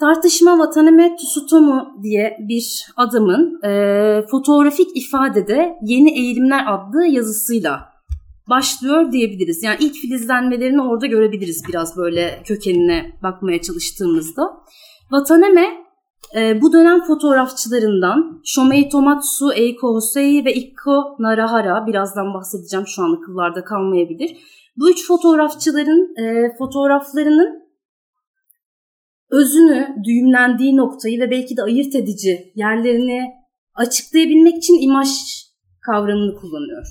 Tartışma 0.00 0.50
Watanabe 0.50 1.16
Tsutomu 1.16 1.86
diye 2.02 2.36
bir 2.48 2.86
adamın 2.96 3.62
e, 3.64 3.70
fotoğrafik 4.30 4.88
ifadede 4.96 5.74
Yeni 5.82 6.18
Eğilimler 6.18 6.64
adlı 6.68 7.06
yazısıyla 7.06 7.94
başlıyor 8.50 9.12
diyebiliriz. 9.12 9.62
Yani 9.62 9.76
ilk 9.80 9.94
filizlenmelerini 9.94 10.82
orada 10.82 11.06
görebiliriz 11.06 11.62
biraz 11.68 11.96
böyle 11.96 12.42
kökenine 12.44 13.12
bakmaya 13.22 13.60
çalıştığımızda. 13.62 14.42
Watanabe 15.00 15.83
e, 16.36 16.60
bu 16.62 16.72
dönem 16.72 17.02
fotoğrafçılarından 17.02 18.40
Shomei 18.44 18.88
Tomatsu, 18.88 19.52
Eiko 19.52 19.94
Hosei 19.94 20.44
ve 20.44 20.54
Ikko 20.54 21.16
Narahara, 21.18 21.86
birazdan 21.86 22.34
bahsedeceğim 22.34 22.86
şu 22.86 23.02
an 23.02 23.16
akıllarda 23.16 23.64
kalmayabilir. 23.64 24.36
Bu 24.76 24.90
üç 24.90 25.06
fotoğrafçıların 25.06 26.14
e, 26.18 26.56
fotoğraflarının 26.58 27.64
özünü, 29.30 29.96
düğümlendiği 30.04 30.76
noktayı 30.76 31.20
ve 31.20 31.30
belki 31.30 31.56
de 31.56 31.62
ayırt 31.62 31.94
edici 31.94 32.52
yerlerini 32.54 33.32
açıklayabilmek 33.74 34.56
için 34.56 34.80
imaj 34.80 35.08
kavramını 35.80 36.34
kullanıyor. 36.34 36.86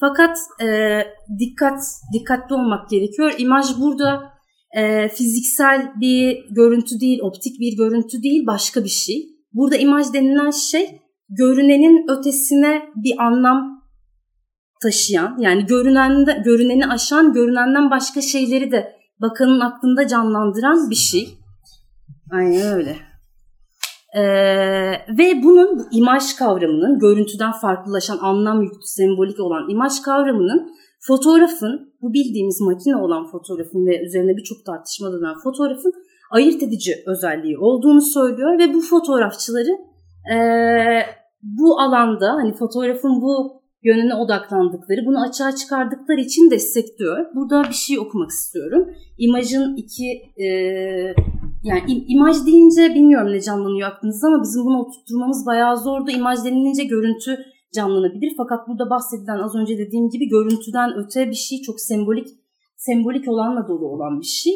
Fakat 0.00 0.38
e, 0.62 1.00
dikkat 1.38 1.80
dikkatli 2.12 2.54
olmak 2.54 2.90
gerekiyor. 2.90 3.34
İmaj 3.38 3.66
burada 3.80 4.33
e, 4.76 5.08
fiziksel 5.08 5.92
bir 6.00 6.44
görüntü 6.50 7.00
değil, 7.00 7.20
optik 7.22 7.60
bir 7.60 7.76
görüntü 7.76 8.22
değil, 8.22 8.46
başka 8.46 8.84
bir 8.84 8.88
şey. 8.88 9.26
Burada 9.52 9.76
imaj 9.76 10.12
denilen 10.12 10.50
şey 10.50 11.00
görünenin 11.28 12.18
ötesine 12.18 12.82
bir 12.96 13.22
anlam 13.22 13.84
taşıyan, 14.82 15.36
yani 15.38 15.66
görünende, 15.66 16.42
görüneni 16.44 16.86
aşan, 16.86 17.32
görünenden 17.32 17.90
başka 17.90 18.20
şeyleri 18.20 18.70
de 18.72 18.92
bakanın 19.20 19.60
aklında 19.60 20.08
canlandıran 20.08 20.90
bir 20.90 20.94
şey. 20.94 21.28
Aynen 22.32 22.72
öyle. 22.72 22.96
Ee, 24.16 24.22
ve 25.18 25.42
bunun 25.42 25.78
bu 25.78 25.88
imaj 25.92 26.34
kavramının, 26.34 26.98
görüntüden 26.98 27.52
farklılaşan 27.52 28.18
anlam 28.20 28.62
yüklü, 28.62 28.82
sembolik 28.84 29.40
olan 29.40 29.68
imaj 29.70 30.00
kavramının 30.00 30.74
fotoğrafın, 31.06 31.94
bu 32.02 32.12
bildiğimiz 32.12 32.60
makine 32.60 32.96
olan 32.96 33.26
fotoğrafın 33.26 33.86
ve 33.86 34.06
üzerine 34.06 34.36
birçok 34.36 34.64
tartışma 34.66 35.12
dönen 35.12 35.34
fotoğrafın 35.44 35.92
ayırt 36.30 36.62
edici 36.62 36.94
özelliği 37.06 37.58
olduğunu 37.58 38.00
söylüyor 38.00 38.58
ve 38.58 38.74
bu 38.74 38.80
fotoğrafçıları 38.80 39.72
e, 40.34 40.36
bu 41.42 41.80
alanda 41.80 42.32
hani 42.32 42.54
fotoğrafın 42.54 43.22
bu 43.22 43.64
yönüne 43.82 44.14
odaklandıkları, 44.14 45.06
bunu 45.06 45.22
açığa 45.28 45.56
çıkardıkları 45.56 46.20
için 46.20 46.50
destekliyor. 46.50 47.26
Burada 47.34 47.62
bir 47.68 47.74
şey 47.74 47.98
okumak 47.98 48.30
istiyorum. 48.30 48.88
İmajın 49.18 49.76
iki, 49.76 50.06
e, 50.36 50.46
yani 51.64 51.80
im, 51.88 52.04
imaj 52.08 52.46
deyince 52.46 52.94
bilmiyorum 52.94 53.32
ne 53.32 53.40
canlanıyor 53.40 53.88
aklınızda 53.88 54.26
ama 54.26 54.42
bizim 54.42 54.64
bunu 54.64 54.80
oturtmamız 54.80 55.46
bayağı 55.46 55.76
zordu. 55.76 56.10
İmaj 56.10 56.44
denilince 56.44 56.84
görüntü 56.84 57.38
canlanabilir. 57.74 58.34
Fakat 58.36 58.68
burada 58.68 58.90
bahsedilen 58.90 59.38
az 59.38 59.54
önce 59.54 59.78
dediğim 59.78 60.08
gibi 60.10 60.28
görüntüden 60.28 60.90
öte 60.96 61.30
bir 61.30 61.34
şey 61.34 61.62
çok 61.62 61.80
sembolik 61.80 62.28
sembolik 62.76 63.28
olanla 63.28 63.68
dolu 63.68 63.88
olan 63.88 64.20
bir 64.20 64.26
şey. 64.26 64.52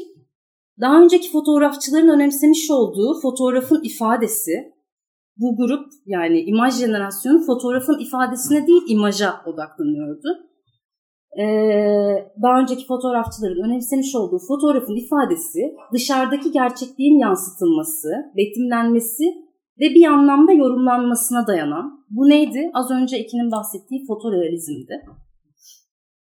Daha 0.80 1.02
önceki 1.02 1.32
fotoğrafçıların 1.32 2.08
önemsemiş 2.08 2.70
olduğu 2.70 3.20
fotoğrafın 3.20 3.80
ifadesi, 3.84 4.52
bu 5.36 5.56
grup 5.56 5.86
yani 6.06 6.40
imaj 6.40 6.74
jenerasyonu 6.74 7.46
fotoğrafın 7.46 7.98
ifadesine 7.98 8.66
değil 8.66 8.82
imaja 8.88 9.42
odaklanıyordu. 9.46 10.28
Ee, 11.40 12.32
daha 12.42 12.60
önceki 12.60 12.86
fotoğrafçıların 12.86 13.68
önemsemiş 13.68 14.14
olduğu 14.14 14.38
fotoğrafın 14.48 14.96
ifadesi 14.96 15.60
dışarıdaki 15.92 16.52
gerçekliğin 16.52 17.18
yansıtılması, 17.18 18.08
betimlenmesi 18.36 19.24
ve 19.80 19.94
bir 19.94 20.04
anlamda 20.04 20.52
yorumlanmasına 20.52 21.46
dayanan. 21.46 22.04
Bu 22.10 22.28
neydi? 22.28 22.70
Az 22.74 22.90
önce 22.90 23.18
ikinin 23.18 23.50
bahsettiği 23.50 24.06
fotorealizmdi. 24.06 25.04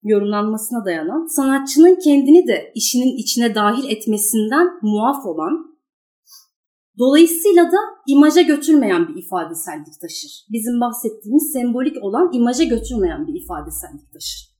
Yorumlanmasına 0.04 0.86
dayanan, 0.86 1.26
sanatçının 1.36 1.96
kendini 2.04 2.48
de 2.48 2.72
işinin 2.76 3.18
içine 3.18 3.56
dahil 3.56 3.92
etmesinden 3.92 4.68
muaf 4.82 5.26
olan 5.26 5.74
Dolayısıyla 7.00 7.66
da 7.66 7.78
imaja 8.08 8.42
götürmeyen 8.42 9.08
bir 9.08 9.16
ifadesellik 9.16 10.02
taşır. 10.02 10.46
Bizim 10.52 10.82
bahsettiğimiz 10.82 11.52
sembolik 11.54 12.04
olan 12.04 12.30
imaja 12.34 12.64
götürmeyen 12.64 13.28
bir 13.28 13.42
ifadesellik 13.42 14.14
taşır. 14.14 14.54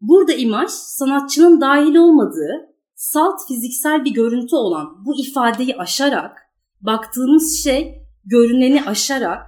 Burada 0.00 0.32
imaj 0.32 0.70
sanatçının 0.70 1.60
dahil 1.60 1.94
olmadığı 1.94 2.74
salt 2.94 3.48
fiziksel 3.48 4.04
bir 4.04 4.14
görüntü 4.14 4.56
olan 4.56 5.04
bu 5.06 5.16
ifadeyi 5.16 5.76
aşarak, 5.76 6.38
baktığımız 6.80 7.62
şey 7.64 8.03
görüneni 8.26 8.84
aşarak, 8.84 9.46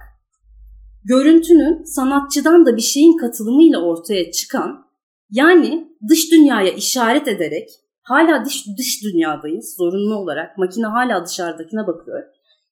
görüntünün 1.03 1.83
sanatçıdan 1.83 2.65
da 2.65 2.75
bir 2.75 2.81
şeyin 2.81 3.17
katılımıyla 3.17 3.79
ortaya 3.79 4.31
çıkan, 4.31 4.87
yani 5.29 5.87
dış 6.09 6.31
dünyaya 6.31 6.71
işaret 6.71 7.27
ederek 7.27 7.69
hala 8.03 8.45
dış, 8.45 8.65
dış 8.77 9.03
dünyadayız 9.03 9.75
zorunlu 9.77 10.15
olarak. 10.15 10.57
Makine 10.57 10.85
hala 10.85 11.25
dışarıdakine 11.25 11.87
bakıyor. 11.87 12.23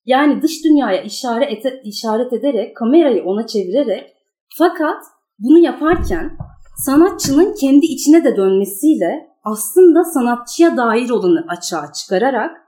Yani 0.06 0.42
dış 0.42 0.66
dünyaya 0.66 1.02
işaret, 1.02 1.52
ete, 1.52 1.82
işaret 1.84 2.34
ederek, 2.34 2.78
kamerayı 2.78 3.24
ona 3.24 3.48
çevirerek 3.48 4.14
fakat 4.58 5.04
bunu 5.40 5.58
yaparken 5.58 6.38
sanatçının 6.86 7.56
kendi 7.62 7.86
içine 7.86 8.24
de 8.24 8.38
dönmesiyle 8.38 9.28
aslında 9.44 10.04
sanatçıya 10.04 10.78
dair 10.78 11.10
olanı 11.10 11.46
açığa 11.48 11.94
çıkararak 11.94 12.65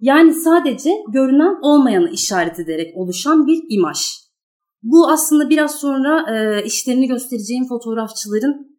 yani 0.00 0.34
sadece 0.34 0.90
görünen 1.08 1.58
olmayanı 1.62 2.10
işaret 2.10 2.60
ederek 2.60 2.96
oluşan 2.96 3.46
bir 3.46 3.62
imaj. 3.68 3.98
Bu 4.82 5.08
aslında 5.08 5.50
biraz 5.50 5.74
sonra 5.74 6.36
e, 6.36 6.64
işlerini 6.64 7.06
göstereceğim 7.08 7.68
fotoğrafçıların 7.68 8.78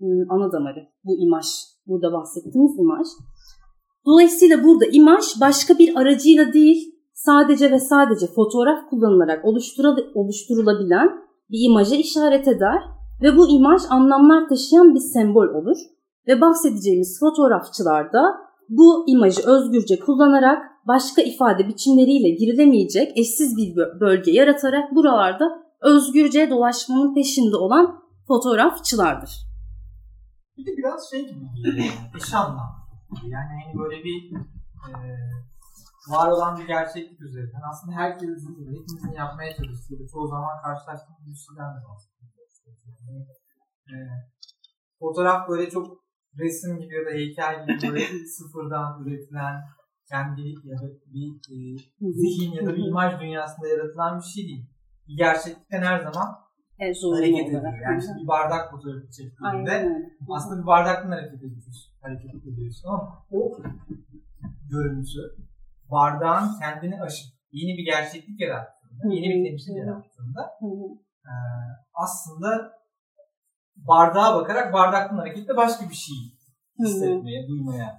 e, 0.00 0.06
ana 0.28 0.52
damarı 0.52 0.88
bu 1.04 1.18
imaj 1.18 1.46
burada 1.86 2.12
bahsettiğimiz 2.12 2.78
imaj. 2.78 3.06
Dolayısıyla 4.06 4.64
burada 4.64 4.84
imaj 4.92 5.24
başka 5.40 5.78
bir 5.78 5.96
aracıyla 5.96 6.52
değil, 6.52 6.94
sadece 7.12 7.70
ve 7.70 7.78
sadece 7.78 8.26
fotoğraf 8.26 8.90
kullanılarak 8.90 9.44
oluşturulabilen 10.14 11.08
bir 11.50 11.70
imaja 11.70 11.96
işaret 11.96 12.48
eder 12.48 12.82
ve 13.22 13.36
bu 13.36 13.48
imaj 13.48 13.82
anlamlar 13.90 14.48
taşıyan 14.48 14.94
bir 14.94 15.00
sembol 15.00 15.48
olur. 15.48 15.76
Ve 16.28 16.40
bahsedeceğimiz 16.40 17.20
fotoğrafçılar 17.20 18.12
da 18.12 18.45
bu 18.68 19.04
imajı 19.08 19.42
özgürce 19.46 19.98
kullanarak 19.98 20.72
başka 20.88 21.22
ifade 21.22 21.68
biçimleriyle 21.68 22.30
girilemeyecek 22.30 23.18
eşsiz 23.18 23.56
bir 23.56 23.76
bölge 24.00 24.32
yaratarak 24.32 24.94
buralarda 24.94 25.44
özgürce 25.80 26.50
dolaşmanın 26.50 27.14
peşinde 27.14 27.56
olan 27.56 28.04
fotoğrafçılardır. 28.28 29.30
Bir 30.56 30.66
de 30.66 30.76
biraz 30.76 31.10
şey 31.10 31.20
gibi 31.28 31.46
geliyor. 31.64 31.94
Eş 32.16 32.34
anlam. 32.34 32.86
Yani 33.24 33.62
hani 33.64 33.78
böyle 33.78 34.04
bir 34.04 34.32
e, 34.88 34.92
var 36.08 36.28
olan 36.28 36.58
bir 36.58 36.66
gerçeklik 36.66 37.20
üzerinden 37.20 37.62
aslında 37.70 37.96
herkesin, 37.96 38.56
hepimizin 38.58 39.12
yapmaya 39.12 39.56
çalıştığı, 39.56 40.06
çoğu 40.12 40.28
zaman 40.28 40.62
karşılaştığımız 40.62 41.26
bir 41.26 41.36
şeyden 41.36 41.70
de 41.76 41.80
bahsediyoruz. 41.88 42.16
Yani, 43.06 43.26
e, 43.90 43.94
fotoğraf 44.98 45.48
böyle 45.48 45.70
çok 45.70 46.05
resim 46.38 46.78
gibi 46.78 46.94
ya 46.94 47.06
da 47.06 47.10
heykel 47.10 47.66
gibi 47.66 47.88
böyle 47.88 48.00
sıfırdan 48.36 49.04
üretilen 49.04 49.62
kendi 50.08 50.48
ya 50.64 50.78
da 50.78 50.86
bir 51.06 51.28
e, 51.28 51.78
zihin 52.12 52.52
ya 52.52 52.66
da 52.66 52.76
bir 52.76 52.86
imaj 52.86 53.20
dünyasında 53.20 53.68
yaratılan 53.68 54.18
bir 54.18 54.24
şey 54.24 54.44
değil. 54.44 54.66
Bir 55.08 55.16
gerçeklikten 55.16 55.82
her 55.82 55.98
zaman 55.98 56.26
e, 56.78 56.92
hareket 57.14 57.46
ediyor. 57.46 57.62
Yani 57.82 57.98
işte 57.98 58.12
bir 58.22 58.26
bardak 58.26 58.70
fotoğrafı 58.70 59.10
çektiğinde 59.10 59.92
aslında 60.30 60.62
bir 60.62 60.66
bardaktan 60.66 61.10
hareket 61.10 61.42
ediyorsun, 61.42 61.92
hareket 62.02 62.34
ediyorsun 62.34 62.88
ama 62.88 63.26
o 63.30 63.58
görüntü 64.70 65.20
bardağın 65.90 66.48
kendini 66.60 67.00
aşıp 67.00 67.32
yeni 67.52 67.78
bir 67.78 67.84
gerçeklik 67.84 68.40
yarattığında, 68.40 69.14
yeni 69.14 69.28
bir 69.28 69.50
temsil 69.50 69.76
yarattığında 69.76 70.42
e, 71.24 71.32
aslında 71.94 72.72
bardağa 73.88 74.34
bakarak 74.34 74.72
bardaktan 74.72 75.16
hareketle 75.16 75.56
başka 75.56 75.88
bir 75.90 75.94
şey 75.94 76.16
hissetmeye, 76.78 77.48
duymaya. 77.48 77.98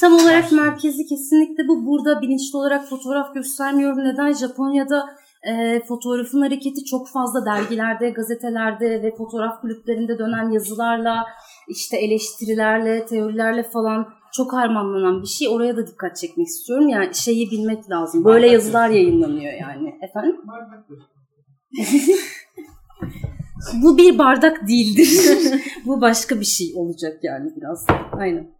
Tam 0.00 0.12
olarak 0.12 0.52
merkezi 0.52 1.06
kesinlikle 1.06 1.68
bu. 1.68 1.86
Burada 1.86 2.20
bilinçli 2.22 2.56
olarak 2.56 2.88
fotoğraf 2.88 3.34
göstermiyorum. 3.34 3.98
Neden? 3.98 4.32
Japonya'da 4.32 5.16
e, 5.42 5.80
fotoğrafın 5.88 6.40
hareketi 6.40 6.84
çok 6.84 7.08
fazla 7.08 7.46
dergilerde, 7.46 8.10
gazetelerde 8.10 9.02
ve 9.02 9.14
fotoğraf 9.16 9.60
kulüplerinde 9.60 10.18
dönen 10.18 10.50
yazılarla, 10.50 11.24
işte 11.68 11.96
eleştirilerle, 11.96 13.06
teorilerle 13.06 13.62
falan 13.62 14.08
çok 14.32 14.52
harmanlanan 14.52 15.22
bir 15.22 15.28
şey. 15.28 15.48
Oraya 15.48 15.76
da 15.76 15.86
dikkat 15.86 16.16
çekmek 16.16 16.46
istiyorum. 16.46 16.88
Yani 16.88 17.14
şeyi 17.14 17.50
bilmek 17.50 17.90
lazım. 17.90 18.24
Böyle 18.24 18.46
yazılar 18.46 18.88
yayınlanıyor 18.88 19.52
yani. 19.52 19.94
Efendim? 20.02 20.36
Bu 23.82 23.98
bir 23.98 24.18
bardak 24.18 24.68
değildir. 24.68 25.08
Bu 25.86 26.00
başka 26.00 26.40
bir 26.40 26.44
şey 26.44 26.72
olacak 26.76 27.18
yani 27.22 27.50
biraz. 27.56 27.86
Aynen. 28.12 28.50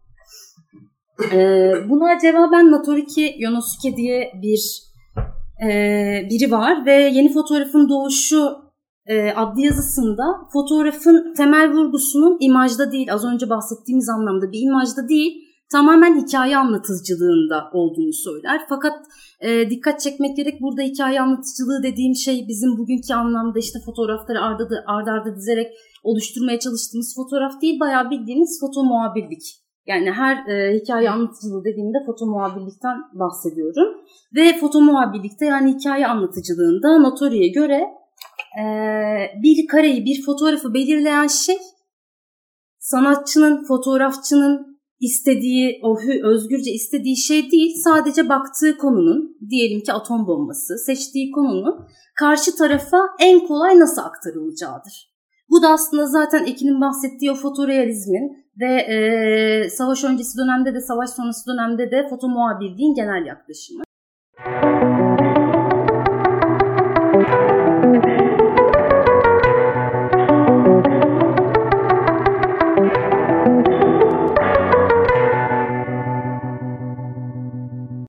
Ee, 1.32 1.72
buna 1.88 2.18
cevaben 2.18 2.70
Natoriki 2.70 3.34
Yonosuke 3.38 3.96
diye 3.96 4.32
bir 4.42 4.82
e, 5.62 5.68
biri 6.30 6.50
var 6.50 6.86
ve 6.86 6.92
yeni 6.92 7.32
fotoğrafın 7.32 7.88
doğuşu 7.88 8.56
e, 9.06 9.30
adlı 9.30 9.60
yazısında 9.60 10.24
fotoğrafın 10.52 11.34
temel 11.36 11.72
vurgusunun 11.72 12.36
imajda 12.40 12.92
değil, 12.92 13.12
az 13.12 13.24
önce 13.24 13.50
bahsettiğimiz 13.50 14.08
anlamda 14.08 14.52
bir 14.52 14.60
imajda 14.60 15.08
değil, 15.08 15.51
tamamen 15.72 16.20
hikaye 16.20 16.56
anlatıcılığında 16.56 17.70
olduğunu 17.72 18.12
söyler. 18.12 18.60
Fakat 18.68 18.92
e, 19.40 19.70
dikkat 19.70 20.00
çekmek 20.00 20.36
gerek 20.36 20.60
burada 20.62 20.82
hikaye 20.82 21.20
anlatıcılığı 21.20 21.82
dediğim 21.82 22.14
şey 22.14 22.48
bizim 22.48 22.78
bugünkü 22.78 23.14
anlamda 23.14 23.58
işte 23.58 23.78
fotoğrafları 23.86 24.40
arda, 24.40 24.64
arda 24.86 25.12
arda 25.12 25.36
dizerek 25.36 25.72
oluşturmaya 26.02 26.58
çalıştığımız 26.58 27.14
fotoğraf 27.16 27.62
değil 27.62 27.80
bayağı 27.80 28.10
bildiğimiz 28.10 28.60
foto 28.60 28.84
muhabirlik. 28.84 29.42
Yani 29.86 30.10
her 30.10 30.46
e, 30.46 30.78
hikaye 30.78 31.10
anlatıcılığı 31.10 31.64
dediğimde 31.64 31.98
foto 32.06 32.26
muhabirlikten 32.26 32.96
bahsediyorum. 33.12 33.88
Ve 34.34 34.58
foto 34.60 34.80
muhabirlikte 34.80 35.46
yani 35.46 35.74
hikaye 35.74 36.06
anlatıcılığında 36.06 36.98
Notori'ye 36.98 37.48
göre 37.48 37.80
e, 38.60 38.64
bir 39.42 39.66
kareyi, 39.66 40.04
bir 40.04 40.22
fotoğrafı 40.26 40.74
belirleyen 40.74 41.26
şey 41.26 41.58
sanatçının, 42.78 43.64
fotoğrafçının 43.64 44.71
istediği, 45.02 45.80
o 45.82 45.98
özgürce 46.22 46.70
istediği 46.70 47.16
şey 47.16 47.50
değil, 47.50 47.76
sadece 47.84 48.28
baktığı 48.28 48.78
konunun, 48.78 49.36
diyelim 49.50 49.80
ki 49.80 49.92
atom 49.92 50.26
bombası, 50.26 50.78
seçtiği 50.78 51.30
konunun 51.30 51.86
karşı 52.18 52.56
tarafa 52.56 52.98
en 53.20 53.46
kolay 53.46 53.78
nasıl 53.78 54.02
aktarılacağıdır. 54.02 55.12
Bu 55.50 55.62
da 55.62 55.68
aslında 55.68 56.06
zaten 56.06 56.44
Ekin'in 56.44 56.80
bahsettiği 56.80 57.32
o 57.32 57.34
fotorealizmin 57.34 58.44
ve 58.60 58.72
e, 58.74 59.70
savaş 59.70 60.04
öncesi 60.04 60.38
dönemde 60.38 60.74
de 60.74 60.80
savaş 60.80 61.10
sonrası 61.10 61.50
dönemde 61.50 61.90
de 61.90 62.08
foto 62.10 62.28
muhabirliğin 62.28 62.94
genel 62.94 63.26
yaklaşımı. 63.26 63.82